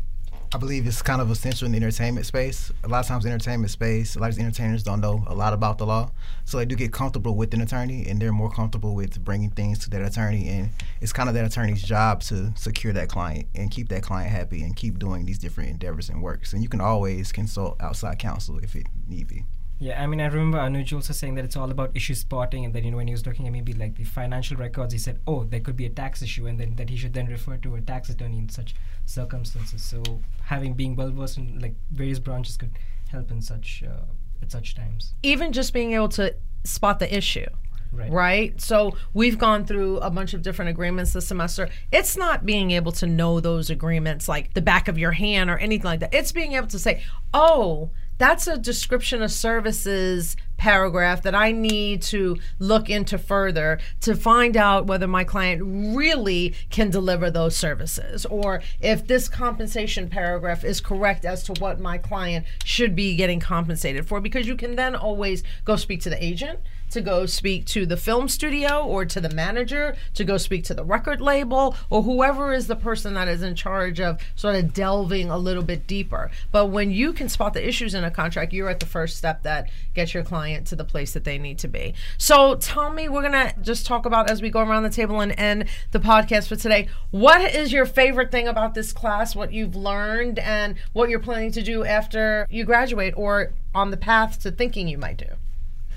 I 0.53 0.57
believe 0.57 0.85
it's 0.85 1.01
kind 1.01 1.21
of 1.21 1.31
essential 1.31 1.65
in 1.65 1.71
the 1.71 1.77
entertainment 1.77 2.25
space. 2.25 2.73
A 2.83 2.89
lot 2.89 2.99
of 2.99 3.07
times, 3.07 3.23
in 3.23 3.31
entertainment 3.31 3.71
space, 3.71 4.17
a 4.17 4.19
lot 4.19 4.31
of 4.31 4.37
entertainers 4.37 4.83
don't 4.83 4.99
know 4.99 5.23
a 5.27 5.33
lot 5.33 5.53
about 5.53 5.77
the 5.77 5.85
law, 5.85 6.11
so 6.43 6.57
they 6.57 6.65
do 6.65 6.75
get 6.75 6.91
comfortable 6.91 7.37
with 7.37 7.53
an 7.53 7.61
attorney, 7.61 8.05
and 8.05 8.21
they're 8.21 8.33
more 8.33 8.51
comfortable 8.51 8.93
with 8.93 9.23
bringing 9.23 9.49
things 9.49 9.79
to 9.79 9.89
that 9.91 10.01
attorney. 10.01 10.49
And 10.49 10.71
it's 10.99 11.13
kind 11.13 11.29
of 11.29 11.35
that 11.35 11.45
attorney's 11.45 11.81
job 11.81 12.21
to 12.23 12.51
secure 12.57 12.91
that 12.91 13.07
client 13.07 13.47
and 13.55 13.71
keep 13.71 13.87
that 13.89 14.03
client 14.03 14.29
happy 14.29 14.61
and 14.63 14.75
keep 14.75 14.99
doing 14.99 15.25
these 15.25 15.39
different 15.39 15.69
endeavors 15.69 16.09
and 16.09 16.21
works. 16.21 16.51
And 16.51 16.61
you 16.61 16.67
can 16.67 16.81
always 16.81 17.31
consult 17.31 17.81
outside 17.81 18.19
counsel 18.19 18.57
if 18.57 18.75
it 18.75 18.87
need 19.07 19.29
be. 19.29 19.45
Yeah, 19.81 19.99
I 19.99 20.05
mean, 20.05 20.21
I 20.21 20.27
remember 20.27 20.59
Anuj 20.59 20.93
also 20.93 21.11
saying 21.11 21.33
that 21.35 21.43
it's 21.43 21.57
all 21.57 21.71
about 21.71 21.89
issue 21.95 22.13
spotting, 22.13 22.65
and 22.65 22.71
then 22.71 22.83
you 22.83 22.91
know 22.91 22.97
when 22.97 23.07
he 23.07 23.13
was 23.13 23.25
looking 23.25 23.47
at 23.47 23.51
maybe 23.51 23.73
like 23.73 23.95
the 23.95 24.03
financial 24.03 24.55
records, 24.55 24.93
he 24.93 24.99
said, 24.99 25.19
"Oh, 25.25 25.43
there 25.43 25.59
could 25.59 25.75
be 25.75 25.87
a 25.87 25.89
tax 25.89 26.21
issue," 26.21 26.45
and 26.45 26.59
then 26.59 26.75
that 26.75 26.91
he 26.91 26.95
should 26.95 27.13
then 27.13 27.25
refer 27.25 27.57
to 27.57 27.73
a 27.73 27.81
tax 27.81 28.07
attorney 28.07 28.37
in 28.37 28.47
such 28.47 28.75
circumstances. 29.07 29.83
So 29.83 30.03
having 30.43 30.75
being 30.75 30.95
well 30.95 31.09
versed 31.09 31.39
in 31.39 31.59
like 31.59 31.73
various 31.91 32.19
branches 32.19 32.57
could 32.57 32.77
help 33.09 33.31
in 33.31 33.41
such 33.41 33.83
uh, 33.83 34.05
at 34.43 34.51
such 34.51 34.75
times. 34.75 35.15
Even 35.23 35.51
just 35.51 35.73
being 35.73 35.93
able 35.93 36.09
to 36.09 36.35
spot 36.63 36.99
the 36.99 37.11
issue. 37.17 37.47
Right. 37.91 38.11
Right. 38.11 38.61
So 38.61 38.95
we've 39.15 39.39
gone 39.39 39.65
through 39.65 39.97
a 39.97 40.11
bunch 40.11 40.35
of 40.35 40.43
different 40.43 40.69
agreements 40.69 41.11
this 41.11 41.27
semester. 41.27 41.69
It's 41.91 42.15
not 42.15 42.45
being 42.45 42.69
able 42.69 42.91
to 42.93 43.07
know 43.07 43.39
those 43.39 43.71
agreements 43.71 44.29
like 44.29 44.53
the 44.53 44.61
back 44.61 44.87
of 44.87 44.97
your 44.99 45.11
hand 45.11 45.49
or 45.49 45.57
anything 45.57 45.85
like 45.85 45.99
that. 46.01 46.13
It's 46.13 46.31
being 46.31 46.53
able 46.53 46.67
to 46.67 46.79
say, 46.79 47.03
oh, 47.33 47.89
that's 48.21 48.45
a 48.45 48.55
description 48.55 49.23
of 49.23 49.31
services 49.31 50.35
paragraph 50.57 51.23
that 51.23 51.33
I 51.33 51.51
need 51.51 52.03
to 52.03 52.37
look 52.59 52.87
into 52.87 53.17
further 53.17 53.79
to 54.01 54.15
find 54.15 54.55
out 54.55 54.85
whether 54.85 55.07
my 55.07 55.23
client 55.23 55.63
really 55.65 56.53
can 56.69 56.91
deliver 56.91 57.31
those 57.31 57.55
services 57.55 58.27
or 58.27 58.61
if 58.79 59.07
this 59.07 59.27
compensation 59.27 60.07
paragraph 60.07 60.63
is 60.63 60.79
correct 60.79 61.25
as 61.25 61.41
to 61.45 61.53
what 61.53 61.79
my 61.79 61.97
client 61.97 62.45
should 62.63 62.95
be 62.95 63.15
getting 63.15 63.39
compensated 63.39 64.07
for 64.07 64.21
because 64.21 64.45
you 64.45 64.55
can 64.55 64.75
then 64.75 64.95
always 64.95 65.41
go 65.65 65.75
speak 65.75 65.99
to 66.01 66.11
the 66.11 66.23
agent 66.23 66.59
to 66.91 67.01
go 67.01 67.25
speak 67.25 67.65
to 67.65 67.85
the 67.85 67.97
film 67.97 68.27
studio 68.27 68.85
or 68.85 69.05
to 69.05 69.19
the 69.19 69.29
manager, 69.29 69.95
to 70.13 70.23
go 70.23 70.37
speak 70.37 70.63
to 70.65 70.73
the 70.73 70.83
record 70.83 71.21
label, 71.21 71.75
or 71.89 72.03
whoever 72.03 72.53
is 72.53 72.67
the 72.67 72.75
person 72.75 73.13
that 73.15 73.27
is 73.27 73.41
in 73.41 73.55
charge 73.55 73.99
of 73.99 74.21
sort 74.35 74.55
of 74.55 74.73
delving 74.73 75.29
a 75.29 75.37
little 75.37 75.63
bit 75.63 75.87
deeper. 75.87 76.31
But 76.51 76.67
when 76.67 76.91
you 76.91 77.13
can 77.13 77.29
spot 77.29 77.53
the 77.53 77.67
issues 77.67 77.93
in 77.93 78.03
a 78.03 78.11
contract, 78.11 78.53
you're 78.53 78.69
at 78.69 78.79
the 78.79 78.85
first 78.85 79.17
step 79.17 79.43
that 79.43 79.69
gets 79.93 80.13
your 80.13 80.23
client 80.23 80.67
to 80.67 80.75
the 80.75 80.85
place 80.85 81.13
that 81.13 81.23
they 81.23 81.37
need 81.37 81.59
to 81.59 81.67
be. 81.67 81.93
So 82.17 82.55
tell 82.55 82.91
me, 82.91 83.09
we're 83.09 83.27
going 83.27 83.49
to 83.49 83.53
just 83.61 83.85
talk 83.85 84.05
about 84.05 84.29
as 84.29 84.41
we 84.41 84.49
go 84.49 84.61
around 84.61 84.83
the 84.83 84.89
table 84.89 85.19
and 85.21 85.33
end 85.37 85.65
the 85.91 85.99
podcast 85.99 86.47
for 86.47 86.55
today. 86.55 86.87
What 87.11 87.53
is 87.53 87.71
your 87.71 87.85
favorite 87.85 88.31
thing 88.31 88.47
about 88.47 88.73
this 88.73 88.93
class, 88.93 89.35
what 89.35 89.53
you've 89.53 89.75
learned, 89.75 90.39
and 90.39 90.75
what 90.93 91.09
you're 91.09 91.19
planning 91.19 91.51
to 91.53 91.61
do 91.61 91.83
after 91.83 92.47
you 92.49 92.63
graduate 92.63 93.13
or 93.17 93.53
on 93.73 93.91
the 93.91 93.97
path 93.97 94.39
to 94.41 94.51
thinking 94.51 94.87
you 94.87 94.97
might 94.97 95.17
do? 95.17 95.27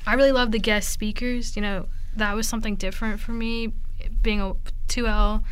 I 0.07 0.15
really 0.15 0.33
love 0.33 0.53
the 0.53 0.59
guest 0.59 0.91
speakers. 0.91 1.57
You 1.57 1.63
know, 1.63 1.87
that 2.17 2.35
was 2.35 2.49
something 2.49 2.77
different 2.77 3.21
for 3.21 3.33
me 3.33 3.73
being 4.23 4.41
a 4.41 4.55
2L. 4.89 5.43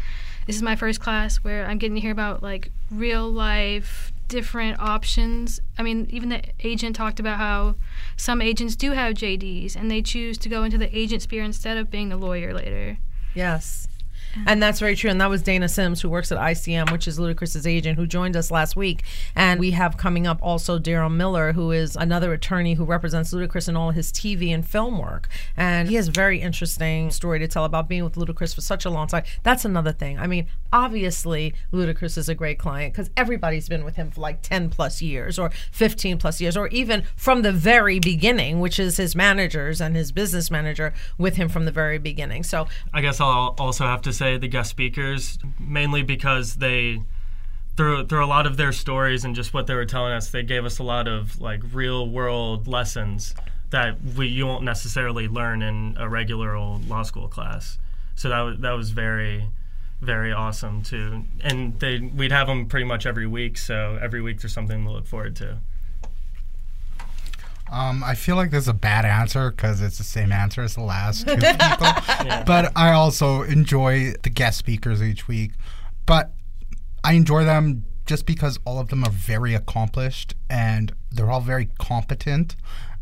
This 0.47 0.57
is 0.57 0.63
my 0.63 0.77
first 0.77 1.01
class 1.01 1.37
where 1.37 1.67
I'm 1.67 1.79
getting 1.79 1.95
to 1.95 2.01
hear 2.01 2.11
about 2.11 2.43
like 2.43 2.71
real 2.91 3.31
life 3.31 4.13
different 4.29 4.81
options. 4.81 5.61
I 5.79 5.83
mean, 5.83 6.09
even 6.11 6.31
the 6.31 6.43
agent 6.61 6.97
talked 6.97 7.21
about 7.21 7.39
how 7.39 7.75
some 8.17 8.41
agents 8.41 8.77
do 8.77 8.93
have 8.93 9.15
JDs 9.15 9.77
and 9.77 9.91
they 9.91 10.01
choose 10.01 10.39
to 10.39 10.49
go 10.49 10.65
into 10.65 10.79
the 10.79 10.97
agent 10.97 11.23
sphere 11.23 11.45
instead 11.45 11.77
of 11.77 11.91
being 11.91 12.13
a 12.13 12.17
lawyer 12.17 12.55
later. 12.55 12.99
Yes. 13.35 13.89
And 14.47 14.63
that's 14.63 14.81
very 14.81 14.97
true. 14.97 15.11
And 15.11 15.21
that 15.21 15.31
was 15.31 15.43
Dana 15.43 15.69
Sims, 15.69 16.01
who 16.01 16.09
works 16.09 16.33
at 16.33 16.39
ICM, 16.39 16.91
which 16.93 17.09
is 17.09 17.19
Ludacris's 17.19 17.67
agent, 17.67 17.99
who 17.99 18.07
joined 18.07 18.37
us 18.37 18.51
last 18.51 18.77
week. 18.77 19.05
And 19.35 19.61
we 19.61 19.73
have 19.73 19.97
coming 19.97 20.27
up 20.27 20.39
also 20.43 20.79
Daryl 20.79 21.13
Miller, 21.13 21.53
who 21.53 21.71
is 21.71 21.97
another 21.97 22.33
attorney 22.33 22.75
who 22.75 22.85
represents 22.85 23.33
Ludacris 23.33 23.69
in 23.69 23.77
all 23.77 23.91
his 23.91 24.13
TV 24.13 24.55
and 24.55 24.67
film 24.67 24.99
work. 24.99 25.29
And 25.57 25.89
he 25.89 25.97
has 25.97 26.09
a 26.09 26.13
very 26.13 26.41
interesting 26.41 27.11
story 27.11 27.39
to 27.39 27.49
tell 27.49 27.65
about 27.65 27.89
being 27.89 28.05
with 28.05 28.15
Ludacris 28.15 28.55
for 28.55 28.61
such 28.61 28.85
a 28.85 28.91
long 28.91 29.07
time. 29.07 29.25
That's 29.43 29.65
another 29.65 29.93
thing. 29.93 30.19
I 30.19 30.27
mean, 30.27 30.47
obviously, 30.73 31.55
Ludacris 31.73 32.17
is 32.17 32.29
a 32.29 32.35
great 32.35 32.59
client 32.59 32.93
because 32.93 33.11
everybody's 33.17 33.69
been 33.69 33.85
with 33.85 33.97
him 33.97 34.11
for 34.11 34.21
like 34.21 34.43
10 34.43 34.71
plus 34.71 35.03
years 35.03 35.39
or 35.39 35.51
15 35.73 36.19
plus 36.19 36.41
years, 36.41 36.57
or 36.57 36.69
even 36.69 37.05
from 37.17 37.43
the 37.43 37.53
very 37.53 37.99
beginning, 37.99 38.61
which 38.61 38.79
is 38.79 38.97
his 38.97 39.15
managers 39.15 39.81
and 39.81 39.97
his 39.97 40.13
business 40.13 40.51
manager 40.51 40.95
with 41.19 41.37
him 41.37 41.49
from 41.49 41.65
the 41.65 41.73
very 41.73 41.99
beginning. 41.99 42.43
So 42.43 42.67
I 42.95 43.01
guess 43.01 43.21
I'll 43.21 43.55
also 43.59 43.85
have 43.85 44.03
to 44.03 44.13
say 44.13 44.22
the 44.23 44.49
guest 44.49 44.71
speakers, 44.71 45.39
mainly 45.59 46.03
because 46.03 46.57
they 46.57 47.03
through 47.77 48.07
through 48.07 48.25
a 48.25 48.27
lot 48.27 48.47
of 48.47 48.57
their 48.57 48.73
stories 48.73 49.25
and 49.25 49.35
just 49.35 49.55
what 49.55 49.67
they 49.67 49.75
were 49.75 49.85
telling 49.85 50.13
us, 50.13 50.31
they 50.31 50.43
gave 50.43 50.65
us 50.65 50.79
a 50.79 50.83
lot 50.83 51.09
of 51.09 51.41
like 51.41 51.61
real 51.73 52.09
world 52.09 52.69
lessons 52.69 53.35
that 53.71 53.97
we 54.17 54.29
you 54.29 54.47
won't 54.47 54.65
necessarily 54.65 55.29
learn 55.29 55.63
in 55.63 55.97
a 55.99 56.09
regular 56.09 56.55
old 56.55 56.89
law 56.89 57.03
school 57.03 57.29
class. 57.29 57.79
So 58.15 58.29
that 58.29 58.41
was 58.41 58.59
that 58.61 58.73
was 58.73 58.91
very 58.91 59.49
very 60.01 60.33
awesome 60.33 60.83
too. 60.83 61.25
And 61.43 61.79
they 61.81 61.99
we'd 61.99 62.33
have 62.33 62.47
them 62.47 62.67
pretty 62.67 62.85
much 62.85 63.07
every 63.07 63.27
week, 63.27 63.57
so 63.57 63.99
every 64.01 64.21
week 64.21 64.41
there's 64.41 64.53
something 64.53 64.85
to 64.85 64.91
look 64.91 65.07
forward 65.07 65.37
to. 65.37 65.59
Um, 67.73 68.05
I 68.05 68.15
feel 68.15 68.37
like 68.37 68.51
this 68.51 68.65
is 68.65 68.69
a 68.69 68.75
bad 68.75 69.07
answer 69.07 69.51
because 69.51 69.81
it's 69.81 69.97
the 69.97 70.05
same 70.05 70.31
answer 70.31 70.61
as 70.61 70.75
the 70.75 70.83
last 70.83 71.27
two 71.27 71.37
people. 71.37 72.45
But 72.45 72.71
I 72.77 72.93
also 72.93 73.43
enjoy 73.43 74.13
the 74.23 74.29
guest 74.31 74.59
speakers 74.59 75.03
each 75.03 75.27
week. 75.27 75.53
But 76.05 76.33
I 77.03 77.15
enjoy 77.15 77.45
them 77.45 77.85
just 78.05 78.27
because 78.27 78.59
all 78.67 78.79
of 78.79 78.89
them 78.89 79.05
are 79.05 79.11
very 79.11 79.55
accomplished 79.55 80.35
and 80.51 80.93
they're 81.11 81.31
all 81.31 81.41
very 81.41 81.71
competent. 81.79 82.57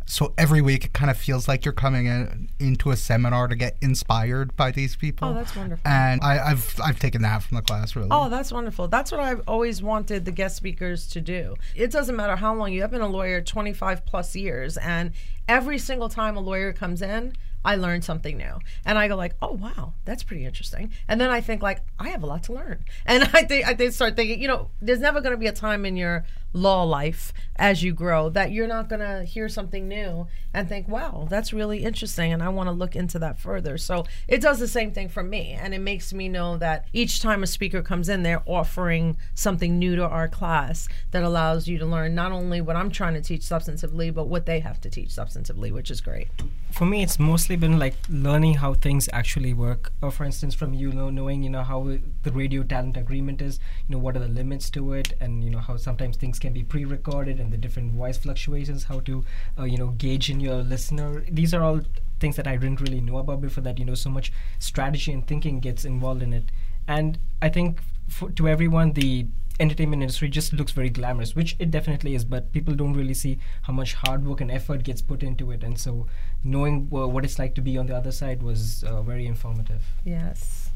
So 0.06 0.34
every 0.36 0.60
week 0.60 0.84
it 0.84 0.92
kind 0.92 1.10
of 1.10 1.16
feels 1.16 1.46
like 1.46 1.64
you're 1.64 1.72
coming 1.72 2.06
in, 2.06 2.48
into 2.58 2.90
a 2.90 2.96
seminar 2.96 3.46
to 3.46 3.54
get 3.54 3.76
inspired 3.80 4.56
by 4.56 4.72
these 4.72 4.96
people. 4.96 5.28
Oh, 5.28 5.34
that's 5.34 5.54
wonderful. 5.54 5.88
And 5.88 6.20
I, 6.22 6.50
I've 6.50 6.74
I've 6.82 6.98
taken 6.98 7.22
that 7.22 7.42
from 7.42 7.56
the 7.56 7.62
class 7.62 7.94
really. 7.94 8.08
Oh, 8.10 8.28
that's 8.28 8.50
wonderful. 8.50 8.88
That's 8.88 9.12
what 9.12 9.20
I've 9.20 9.42
always 9.46 9.82
wanted 9.82 10.24
the 10.24 10.32
guest 10.32 10.56
speakers 10.56 11.06
to 11.08 11.20
do. 11.20 11.54
It 11.76 11.92
doesn't 11.92 12.16
matter 12.16 12.36
how 12.36 12.54
long 12.54 12.72
you 12.72 12.82
have 12.82 12.90
been 12.90 13.02
a 13.02 13.08
lawyer 13.08 13.40
25 13.40 14.04
plus 14.04 14.34
years 14.34 14.76
and 14.76 15.12
every 15.48 15.78
single 15.78 16.08
time 16.08 16.36
a 16.36 16.40
lawyer 16.40 16.72
comes 16.72 17.02
in, 17.02 17.34
I 17.64 17.76
learn 17.76 18.02
something 18.02 18.38
new. 18.38 18.58
And 18.84 18.98
I 18.98 19.08
go 19.08 19.16
like, 19.16 19.34
"Oh, 19.42 19.52
wow, 19.52 19.92
that's 20.04 20.22
pretty 20.22 20.46
interesting." 20.46 20.92
And 21.08 21.20
then 21.20 21.28
I 21.30 21.40
think 21.40 21.62
like, 21.62 21.80
"I 21.98 22.08
have 22.08 22.22
a 22.22 22.26
lot 22.26 22.44
to 22.44 22.52
learn." 22.54 22.84
And 23.06 23.24
I 23.34 23.42
think 23.42 23.66
I 23.66 23.74
think 23.74 23.92
start 23.92 24.16
thinking, 24.16 24.40
you 24.40 24.48
know, 24.48 24.70
there's 24.80 25.00
never 25.00 25.20
going 25.20 25.32
to 25.32 25.36
be 25.36 25.46
a 25.46 25.52
time 25.52 25.84
in 25.84 25.96
your 25.96 26.24
law 26.52 26.82
life 26.82 27.32
as 27.56 27.82
you 27.82 27.92
grow 27.92 28.28
that 28.30 28.50
you're 28.50 28.66
not 28.66 28.88
going 28.88 29.00
to 29.00 29.24
hear 29.24 29.48
something 29.48 29.86
new 29.86 30.26
and 30.52 30.68
think, 30.68 30.88
wow, 30.88 31.26
that's 31.30 31.52
really 31.52 31.84
interesting. 31.84 32.32
And 32.32 32.42
I 32.42 32.48
want 32.48 32.68
to 32.68 32.72
look 32.72 32.96
into 32.96 33.18
that 33.20 33.38
further. 33.38 33.78
So 33.78 34.04
it 34.26 34.40
does 34.40 34.58
the 34.58 34.66
same 34.66 34.90
thing 34.90 35.08
for 35.08 35.22
me. 35.22 35.52
And 35.52 35.74
it 35.74 35.78
makes 35.78 36.12
me 36.12 36.28
know 36.28 36.56
that 36.56 36.86
each 36.92 37.20
time 37.20 37.42
a 37.42 37.46
speaker 37.46 37.82
comes 37.82 38.08
in, 38.08 38.22
they're 38.22 38.42
offering 38.46 39.16
something 39.34 39.78
new 39.78 39.94
to 39.96 40.08
our 40.08 40.26
class 40.26 40.88
that 41.12 41.22
allows 41.22 41.68
you 41.68 41.78
to 41.78 41.86
learn 41.86 42.14
not 42.14 42.32
only 42.32 42.60
what 42.60 42.76
I'm 42.76 42.90
trying 42.90 43.14
to 43.14 43.20
teach 43.20 43.42
substantively, 43.42 44.12
but 44.12 44.26
what 44.26 44.46
they 44.46 44.60
have 44.60 44.80
to 44.80 44.90
teach 44.90 45.10
substantively, 45.10 45.72
which 45.72 45.90
is 45.90 46.00
great. 46.00 46.28
For 46.72 46.86
me, 46.86 47.02
it's 47.02 47.18
mostly 47.18 47.56
been 47.56 47.78
like 47.78 47.94
learning 48.08 48.54
how 48.54 48.74
things 48.74 49.08
actually 49.12 49.54
work. 49.54 49.92
Or 50.02 50.10
for 50.10 50.24
instance, 50.24 50.54
from 50.54 50.74
you 50.74 50.92
know 50.92 51.10
knowing 51.10 51.42
you 51.42 51.50
know 51.50 51.62
how 51.62 51.98
the 52.22 52.32
radio 52.32 52.62
talent 52.62 52.96
agreement 52.96 53.42
is, 53.42 53.60
you 53.86 53.94
know 53.94 54.00
what 54.00 54.16
are 54.16 54.20
the 54.20 54.28
limits 54.28 54.70
to 54.70 54.92
it, 54.94 55.14
and 55.20 55.44
you 55.44 55.50
know 55.50 55.58
how 55.58 55.76
sometimes 55.76 56.16
things 56.16 56.39
can 56.40 56.52
be 56.52 56.62
pre-recorded 56.62 57.38
and 57.38 57.52
the 57.52 57.56
different 57.56 57.92
voice 57.92 58.18
fluctuations, 58.18 58.84
how 58.84 59.00
to 59.00 59.24
uh, 59.58 59.64
you 59.64 59.78
know 59.78 59.88
gauge 59.88 60.30
in 60.30 60.40
your 60.40 60.62
listener. 60.62 61.24
These 61.30 61.54
are 61.54 61.62
all 61.62 61.80
things 62.18 62.36
that 62.36 62.46
I 62.46 62.56
didn't 62.56 62.80
really 62.80 63.00
know 63.00 63.18
about 63.18 63.40
before. 63.40 63.62
That 63.62 63.78
you 63.78 63.84
know 63.84 63.94
so 63.94 64.10
much 64.10 64.32
strategy 64.58 65.12
and 65.12 65.26
thinking 65.26 65.60
gets 65.60 65.84
involved 65.84 66.22
in 66.22 66.32
it, 66.32 66.44
and 66.88 67.18
I 67.40 67.48
think 67.48 67.80
for, 68.08 68.30
to 68.30 68.48
everyone 68.48 68.92
the 68.92 69.26
entertainment 69.60 70.02
industry 70.02 70.28
just 70.28 70.52
looks 70.54 70.72
very 70.72 70.88
glamorous, 70.88 71.36
which 71.36 71.54
it 71.58 71.70
definitely 71.70 72.14
is, 72.14 72.24
but 72.24 72.50
people 72.52 72.74
don't 72.74 72.94
really 72.94 73.14
see 73.14 73.38
how 73.62 73.72
much 73.72 73.92
hard 73.94 74.24
work 74.26 74.40
and 74.40 74.50
effort 74.50 74.82
gets 74.82 75.02
put 75.02 75.22
into 75.22 75.50
it. 75.50 75.62
And 75.62 75.78
so, 75.78 76.06
knowing 76.42 76.88
uh, 76.92 77.06
what 77.06 77.24
it's 77.24 77.38
like 77.38 77.54
to 77.56 77.60
be 77.60 77.76
on 77.76 77.86
the 77.86 77.94
other 77.94 78.10
side 78.10 78.42
was 78.42 78.82
uh, 78.84 79.02
very 79.02 79.26
informative. 79.26 79.84
Yes. 80.04 80.69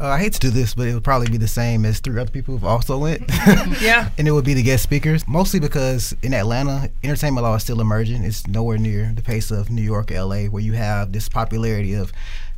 Uh, 0.00 0.06
I 0.08 0.18
hate 0.18 0.32
to 0.32 0.40
do 0.40 0.48
this, 0.48 0.74
but 0.74 0.88
it 0.88 0.94
would 0.94 1.04
probably 1.04 1.28
be 1.28 1.36
the 1.36 1.46
same 1.46 1.84
as 1.84 2.00
three 2.00 2.18
other 2.18 2.30
people 2.30 2.54
who've 2.54 2.64
also 2.64 2.96
went. 2.96 3.30
Yeah. 3.82 4.08
and 4.16 4.26
it 4.26 4.30
would 4.30 4.44
be 4.46 4.54
the 4.54 4.62
guest 4.62 4.82
speakers, 4.82 5.26
mostly 5.28 5.60
because 5.60 6.14
in 6.22 6.32
Atlanta, 6.32 6.90
entertainment 7.04 7.44
law 7.44 7.54
is 7.56 7.62
still 7.62 7.80
emerging. 7.82 8.24
It's 8.24 8.46
nowhere 8.46 8.78
near 8.78 9.12
the 9.14 9.20
pace 9.22 9.50
of 9.50 9.68
New 9.70 9.82
York, 9.82 10.10
LA, 10.10 10.44
where 10.44 10.62
you 10.62 10.72
have 10.72 11.12
this 11.12 11.28
popularity 11.28 11.92
of 11.94 12.12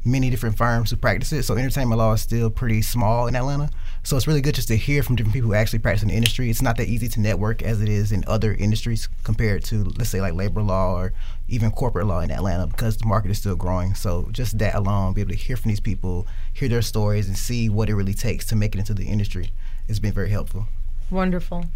many 0.04 0.30
different 0.30 0.56
firms 0.56 0.90
who 0.90 0.96
practice 0.96 1.32
it. 1.32 1.42
So 1.42 1.56
entertainment 1.56 1.98
law 1.98 2.12
is 2.12 2.20
still 2.22 2.48
pretty 2.50 2.80
small 2.82 3.26
in 3.26 3.34
Atlanta. 3.34 3.70
So 4.04 4.16
it's 4.16 4.26
really 4.26 4.40
good 4.40 4.56
just 4.56 4.68
to 4.68 4.76
hear 4.76 5.02
from 5.04 5.14
different 5.14 5.32
people 5.32 5.50
who 5.50 5.54
actually 5.54 5.78
practice 5.78 6.02
in 6.02 6.08
the 6.08 6.14
industry. 6.14 6.50
It's 6.50 6.60
not 6.60 6.76
that 6.78 6.88
easy 6.88 7.08
to 7.08 7.20
network 7.20 7.62
as 7.62 7.80
it 7.80 7.88
is 7.88 8.10
in 8.10 8.24
other 8.26 8.52
industries 8.52 9.08
compared 9.22 9.62
to, 9.66 9.84
let's 9.96 10.10
say, 10.10 10.20
like 10.20 10.34
labor 10.34 10.60
law 10.60 10.94
or 10.96 11.12
even 11.48 11.70
corporate 11.70 12.06
law 12.06 12.20
in 12.20 12.32
Atlanta 12.32 12.66
because 12.66 12.96
the 12.96 13.06
market 13.06 13.30
is 13.30 13.38
still 13.38 13.54
growing. 13.54 13.94
So 13.94 14.28
just 14.32 14.58
that 14.58 14.74
alone, 14.74 15.12
be 15.12 15.20
able 15.20 15.30
to 15.30 15.36
hear 15.36 15.56
from 15.56 15.68
these 15.68 15.80
people, 15.80 16.26
hear 16.52 16.68
their 16.68 16.82
stories, 16.82 17.28
and 17.28 17.38
see 17.38 17.68
what 17.68 17.88
it 17.88 17.94
really 17.94 18.14
takes 18.14 18.44
to 18.46 18.56
make 18.56 18.74
it 18.74 18.78
into 18.78 18.92
the 18.92 19.06
industry 19.06 19.52
has 19.86 20.00
been 20.00 20.12
very 20.12 20.30
helpful. 20.30 20.66
Wonderful. 21.10 21.66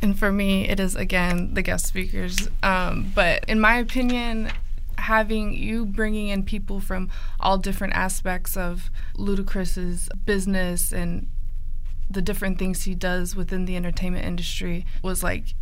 And 0.00 0.18
for 0.18 0.32
me, 0.32 0.68
it 0.68 0.80
is 0.80 0.96
again 0.96 1.54
the 1.54 1.62
guest 1.62 1.86
speakers. 1.86 2.48
Um, 2.64 3.12
but 3.14 3.44
in 3.46 3.60
my 3.60 3.76
opinion, 3.76 4.50
having 4.98 5.52
you 5.52 5.84
bringing 5.86 6.28
in 6.28 6.42
people 6.42 6.80
from 6.80 7.10
all 7.40 7.58
different 7.58 7.94
aspects 7.94 8.56
of 8.56 8.90
Ludacris's 9.16 10.08
business 10.24 10.92
and 10.92 11.28
the 12.10 12.22
different 12.22 12.58
things 12.58 12.84
he 12.84 12.94
does 12.94 13.34
within 13.34 13.64
the 13.64 13.76
entertainment 13.76 14.24
industry 14.24 14.84
was 15.02 15.22
like 15.22 15.54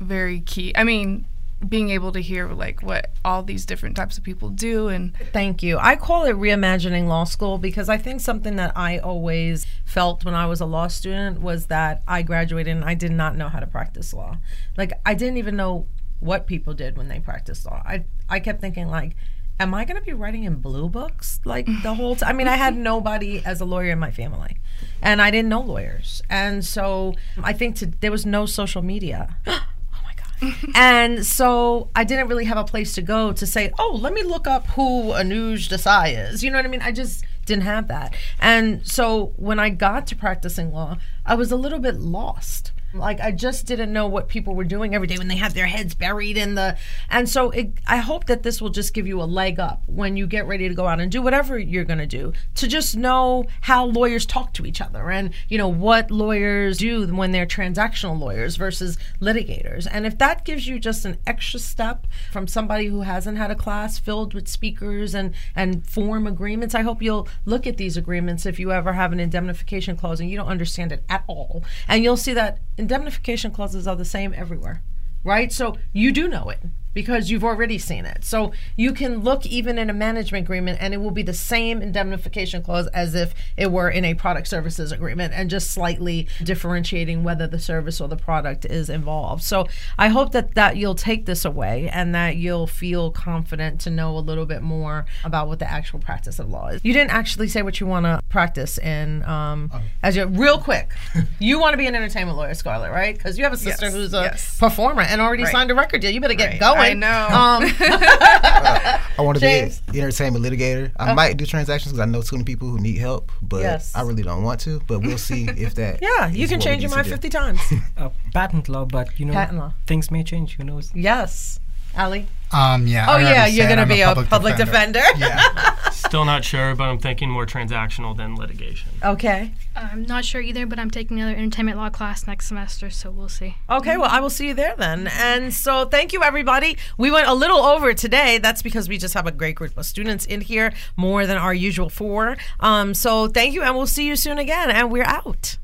very 0.00 0.40
key. 0.40 0.72
I 0.76 0.84
mean, 0.84 1.26
being 1.66 1.90
able 1.90 2.12
to 2.12 2.20
hear 2.20 2.48
like 2.48 2.82
what 2.82 3.10
all 3.24 3.42
these 3.42 3.66
different 3.66 3.96
types 3.96 4.16
of 4.16 4.22
people 4.22 4.48
do 4.48 4.88
and 4.88 5.16
Thank 5.32 5.62
you. 5.62 5.76
I 5.78 5.96
call 5.96 6.24
it 6.24 6.36
reimagining 6.36 7.08
law 7.08 7.24
school 7.24 7.58
because 7.58 7.88
I 7.88 7.96
think 7.96 8.20
something 8.20 8.56
that 8.56 8.76
I 8.76 8.98
always 8.98 9.66
felt 9.84 10.24
when 10.24 10.34
I 10.34 10.46
was 10.46 10.60
a 10.60 10.66
law 10.66 10.86
student 10.86 11.40
was 11.40 11.66
that 11.66 12.02
I 12.06 12.22
graduated 12.22 12.76
and 12.76 12.84
I 12.84 12.94
did 12.94 13.10
not 13.10 13.36
know 13.36 13.48
how 13.48 13.58
to 13.58 13.66
practice 13.66 14.14
law. 14.14 14.38
Like 14.76 14.92
I 15.04 15.14
didn't 15.14 15.38
even 15.38 15.56
know 15.56 15.86
what 16.20 16.46
people 16.46 16.74
did 16.74 16.96
when 16.96 17.08
they 17.08 17.18
practiced 17.18 17.66
law. 17.66 17.82
I 17.84 18.04
I 18.28 18.40
kept 18.40 18.60
thinking 18.60 18.88
like 18.88 19.16
am 19.60 19.74
I 19.74 19.84
going 19.84 19.96
to 19.96 20.04
be 20.04 20.12
writing 20.12 20.44
in 20.44 20.56
blue 20.56 20.88
books 20.88 21.40
like 21.44 21.66
the 21.82 21.94
whole 21.94 22.16
time? 22.16 22.28
I 22.28 22.32
mean, 22.32 22.48
I 22.48 22.56
had 22.56 22.76
nobody 22.92 23.42
as 23.44 23.60
a 23.60 23.64
lawyer 23.64 23.92
in 23.92 23.98
my 23.98 24.10
family, 24.10 24.56
and 25.02 25.20
I 25.20 25.30
didn't 25.30 25.48
know 25.48 25.60
lawyers, 25.60 26.22
and 26.30 26.64
so 26.64 27.14
I 27.42 27.52
think 27.52 27.76
to, 27.76 27.86
there 27.86 28.10
was 28.10 28.24
no 28.24 28.46
social 28.46 28.82
media. 28.82 29.36
oh 29.46 29.60
my 30.04 30.12
god! 30.14 30.54
and 30.74 31.26
so 31.26 31.90
I 31.94 32.04
didn't 32.04 32.28
really 32.28 32.44
have 32.44 32.58
a 32.58 32.64
place 32.64 32.94
to 32.94 33.02
go 33.02 33.32
to 33.32 33.46
say, 33.46 33.72
oh, 33.78 33.98
let 34.00 34.12
me 34.12 34.22
look 34.22 34.46
up 34.46 34.66
who 34.68 35.12
Anuj 35.12 35.68
Desai 35.68 36.30
is. 36.30 36.42
You 36.44 36.50
know 36.50 36.58
what 36.58 36.66
I 36.66 36.68
mean? 36.68 36.82
I 36.82 36.92
just 36.92 37.24
didn't 37.44 37.64
have 37.64 37.88
that, 37.88 38.14
and 38.38 38.86
so 38.86 39.32
when 39.36 39.58
I 39.58 39.70
got 39.70 40.06
to 40.08 40.16
practicing 40.16 40.72
law, 40.72 40.98
I 41.26 41.34
was 41.34 41.50
a 41.50 41.56
little 41.56 41.80
bit 41.80 41.96
lost. 41.96 42.72
Like 42.94 43.20
I 43.20 43.32
just 43.32 43.66
didn't 43.66 43.92
know 43.92 44.06
what 44.06 44.28
people 44.28 44.54
were 44.54 44.64
doing 44.64 44.94
every 44.94 45.06
day 45.06 45.18
when 45.18 45.28
they 45.28 45.36
have 45.36 45.52
their 45.52 45.66
heads 45.66 45.94
buried 45.94 46.38
in 46.38 46.54
the 46.54 46.78
and 47.10 47.28
so 47.28 47.50
it, 47.50 47.72
I 47.86 47.98
hope 47.98 48.26
that 48.26 48.42
this 48.42 48.62
will 48.62 48.70
just 48.70 48.94
give 48.94 49.06
you 49.06 49.20
a 49.20 49.24
leg 49.24 49.60
up 49.60 49.82
when 49.86 50.16
you 50.16 50.26
get 50.26 50.46
ready 50.46 50.68
to 50.68 50.74
go 50.74 50.86
out 50.86 50.98
and 50.98 51.12
do 51.12 51.20
whatever 51.20 51.58
you're 51.58 51.84
going 51.84 51.98
to 51.98 52.06
do 52.06 52.32
to 52.54 52.66
just 52.66 52.96
know 52.96 53.44
how 53.62 53.84
lawyers 53.84 54.24
talk 54.24 54.54
to 54.54 54.64
each 54.64 54.80
other 54.80 55.10
and 55.10 55.34
you 55.50 55.58
know 55.58 55.68
what 55.68 56.10
lawyers 56.10 56.78
do 56.78 57.06
when 57.14 57.30
they're 57.30 57.46
transactional 57.46 58.18
lawyers 58.18 58.56
versus 58.56 58.96
litigators. 59.20 59.86
And 59.90 60.06
if 60.06 60.16
that 60.18 60.46
gives 60.46 60.66
you 60.66 60.78
just 60.78 61.04
an 61.04 61.18
extra 61.26 61.60
step 61.60 62.06
from 62.32 62.46
somebody 62.46 62.86
who 62.86 63.02
hasn't 63.02 63.36
had 63.36 63.50
a 63.50 63.54
class 63.54 63.98
filled 63.98 64.32
with 64.32 64.48
speakers 64.48 65.14
and 65.14 65.34
and 65.54 65.86
form 65.86 66.26
agreements 66.26 66.74
I 66.74 66.82
hope 66.82 67.02
you'll 67.02 67.28
look 67.44 67.66
at 67.66 67.76
these 67.76 67.98
agreements 67.98 68.46
if 68.46 68.58
you 68.58 68.72
ever 68.72 68.94
have 68.94 69.12
an 69.12 69.20
indemnification 69.20 69.96
clause 69.96 70.20
and 70.20 70.30
you 70.30 70.38
don't 70.38 70.48
understand 70.48 70.90
it 70.92 71.04
at 71.08 71.24
all. 71.26 71.62
And 71.86 72.02
you'll 72.02 72.16
see 72.16 72.32
that 72.32 72.60
indemnification 72.78 73.50
clauses 73.50 73.86
are 73.86 73.96
the 73.96 74.04
same 74.04 74.32
everywhere, 74.34 74.82
right? 75.24 75.52
So 75.52 75.76
you 75.92 76.12
do 76.12 76.28
know 76.28 76.48
it 76.48 76.60
because 76.98 77.30
you've 77.30 77.44
already 77.44 77.78
seen 77.78 78.04
it. 78.04 78.24
So 78.24 78.50
you 78.74 78.92
can 78.92 79.20
look 79.20 79.46
even 79.46 79.78
in 79.78 79.88
a 79.88 79.92
management 79.92 80.44
agreement 80.44 80.78
and 80.80 80.92
it 80.92 80.96
will 80.96 81.12
be 81.12 81.22
the 81.22 81.32
same 81.32 81.80
indemnification 81.80 82.60
clause 82.60 82.88
as 82.88 83.14
if 83.14 83.36
it 83.56 83.70
were 83.70 83.88
in 83.88 84.04
a 84.04 84.14
product 84.14 84.48
services 84.48 84.90
agreement 84.90 85.32
and 85.32 85.48
just 85.48 85.70
slightly 85.70 86.26
differentiating 86.42 87.22
whether 87.22 87.46
the 87.46 87.60
service 87.60 88.00
or 88.00 88.08
the 88.08 88.16
product 88.16 88.64
is 88.64 88.90
involved. 88.90 89.44
So 89.44 89.68
I 89.96 90.08
hope 90.08 90.32
that 90.32 90.56
that 90.56 90.76
you'll 90.76 90.96
take 90.96 91.24
this 91.24 91.44
away 91.44 91.88
and 91.92 92.12
that 92.16 92.34
you'll 92.36 92.66
feel 92.66 93.12
confident 93.12 93.80
to 93.82 93.90
know 93.90 94.18
a 94.18 94.18
little 94.18 94.44
bit 94.44 94.60
more 94.60 95.06
about 95.22 95.46
what 95.46 95.60
the 95.60 95.70
actual 95.70 96.00
practice 96.00 96.40
of 96.40 96.48
law 96.50 96.66
is. 96.66 96.80
You 96.82 96.92
didn't 96.92 97.12
actually 97.12 97.46
say 97.46 97.62
what 97.62 97.78
you 97.78 97.86
want 97.86 98.06
to 98.06 98.20
practice 98.28 98.76
in 98.76 99.22
um, 99.22 99.70
as 100.02 100.16
you 100.16 100.26
real 100.26 100.58
quick. 100.58 100.90
you 101.38 101.60
want 101.60 101.74
to 101.74 101.78
be 101.78 101.86
an 101.86 101.94
entertainment 101.94 102.36
lawyer, 102.36 102.54
Scarlett, 102.54 102.90
right? 102.90 103.16
Because 103.16 103.38
you 103.38 103.44
have 103.44 103.52
a 103.52 103.56
sister 103.56 103.86
Yes, 103.86 103.94
who's 103.94 104.14
a 104.14 104.22
yes. 104.22 104.58
performer 104.58 105.02
and 105.02 105.20
already 105.20 105.44
Right. 105.44 105.52
signed 105.52 105.70
a 105.70 105.74
record 105.76 106.00
deal. 106.00 106.10
You 106.10 106.20
better 106.20 106.34
get 106.34 106.50
Right. 106.50 106.60
going. 106.60 106.78
I 106.80 106.87
know. 106.94 107.26
Um, 107.26 107.62
I 107.80 109.00
want 109.18 109.36
to 109.36 109.40
James? 109.40 109.80
be 109.82 109.98
an 109.98 110.04
entertainment 110.06 110.44
litigator. 110.44 110.92
I 110.98 111.12
might 111.14 111.36
do 111.36 111.44
transactions 111.46 111.92
because 111.92 112.00
I 112.06 112.10
know 112.10 112.22
too 112.22 112.36
many 112.36 112.44
people 112.44 112.68
who 112.68 112.78
need 112.78 112.98
help, 112.98 113.30
but 113.42 113.60
Yes. 113.62 113.92
I 113.94 114.02
really 114.02 114.22
don't 114.22 114.42
want 114.42 114.60
to. 114.60 114.80
But 114.86 115.00
we'll 115.00 115.18
see 115.18 115.44
if 115.56 115.74
that. 115.76 116.00
yeah, 116.02 116.28
you 116.28 116.44
is 116.44 116.50
can 116.50 116.60
change 116.60 116.82
your 116.82 116.90
mind 116.90 117.06
50 117.06 117.28
times. 117.28 117.60
Uh, 117.96 118.10
patent 118.32 118.68
law, 118.68 118.84
but 118.84 119.18
you 119.18 119.26
know, 119.26 119.32
Patent 119.32 119.58
law. 119.58 119.72
things 119.86 120.10
may 120.10 120.22
change. 120.22 120.56
Who 120.56 120.64
knows? 120.64 120.90
yes. 120.94 121.58
Ali? 121.98 122.26
Um, 122.50 122.86
yeah. 122.86 123.06
Oh, 123.08 123.18
yeah, 123.18 123.46
you're 123.46 123.66
going 123.66 123.78
to 123.78 123.84
be 123.86 124.00
a 124.00 124.14
public, 124.14 124.56
defender. 124.56 125.02
Yeah. 125.18 125.74
Still 125.90 126.24
not 126.24 126.42
sure, 126.42 126.74
but 126.74 126.84
I'm 126.84 126.98
thinking 126.98 127.28
more 127.28 127.44
transactional 127.44 128.16
than 128.16 128.34
litigation. 128.36 128.88
okay. 129.04 129.52
I'm 129.76 130.04
not 130.04 130.24
sure 130.24 130.40
either, 130.40 130.64
but 130.64 130.78
I'm 130.78 130.90
taking 130.90 131.20
another 131.20 131.36
entertainment 131.36 131.76
law 131.76 131.90
class 131.90 132.26
next 132.26 132.46
semester, 132.48 132.88
so 132.88 133.10
we'll 133.10 133.28
see. 133.28 133.56
Okay, 133.68 133.96
well, 133.98 134.08
I 134.10 134.20
will 134.20 134.30
see 134.30 134.48
you 134.48 134.54
there 134.54 134.74
then. 134.76 135.08
And 135.08 135.52
so, 135.52 135.84
thank 135.84 136.12
you, 136.14 136.22
everybody. 136.22 136.78
We 136.96 137.10
went 137.10 137.28
a 137.28 137.34
little 137.34 137.58
over 137.58 137.92
today. 137.92 138.38
That's 138.38 138.62
because 138.62 138.88
we 138.88 138.96
just 138.96 139.12
have 139.14 139.26
a 139.26 139.30
great 139.32 139.56
group 139.56 139.76
of 139.76 139.84
students 139.84 140.24
in 140.24 140.40
here, 140.40 140.72
more 140.96 141.26
than 141.26 141.36
our 141.36 141.52
usual 141.52 141.90
four. 141.90 142.36
Um, 142.60 142.94
so, 142.94 143.28
thank 143.28 143.52
you, 143.54 143.62
and 143.62 143.76
we'll 143.76 143.86
see 143.86 144.06
you 144.06 144.16
soon 144.16 144.38
again. 144.38 144.70
And 144.70 144.90
we're 144.90 145.04
out. 145.04 145.58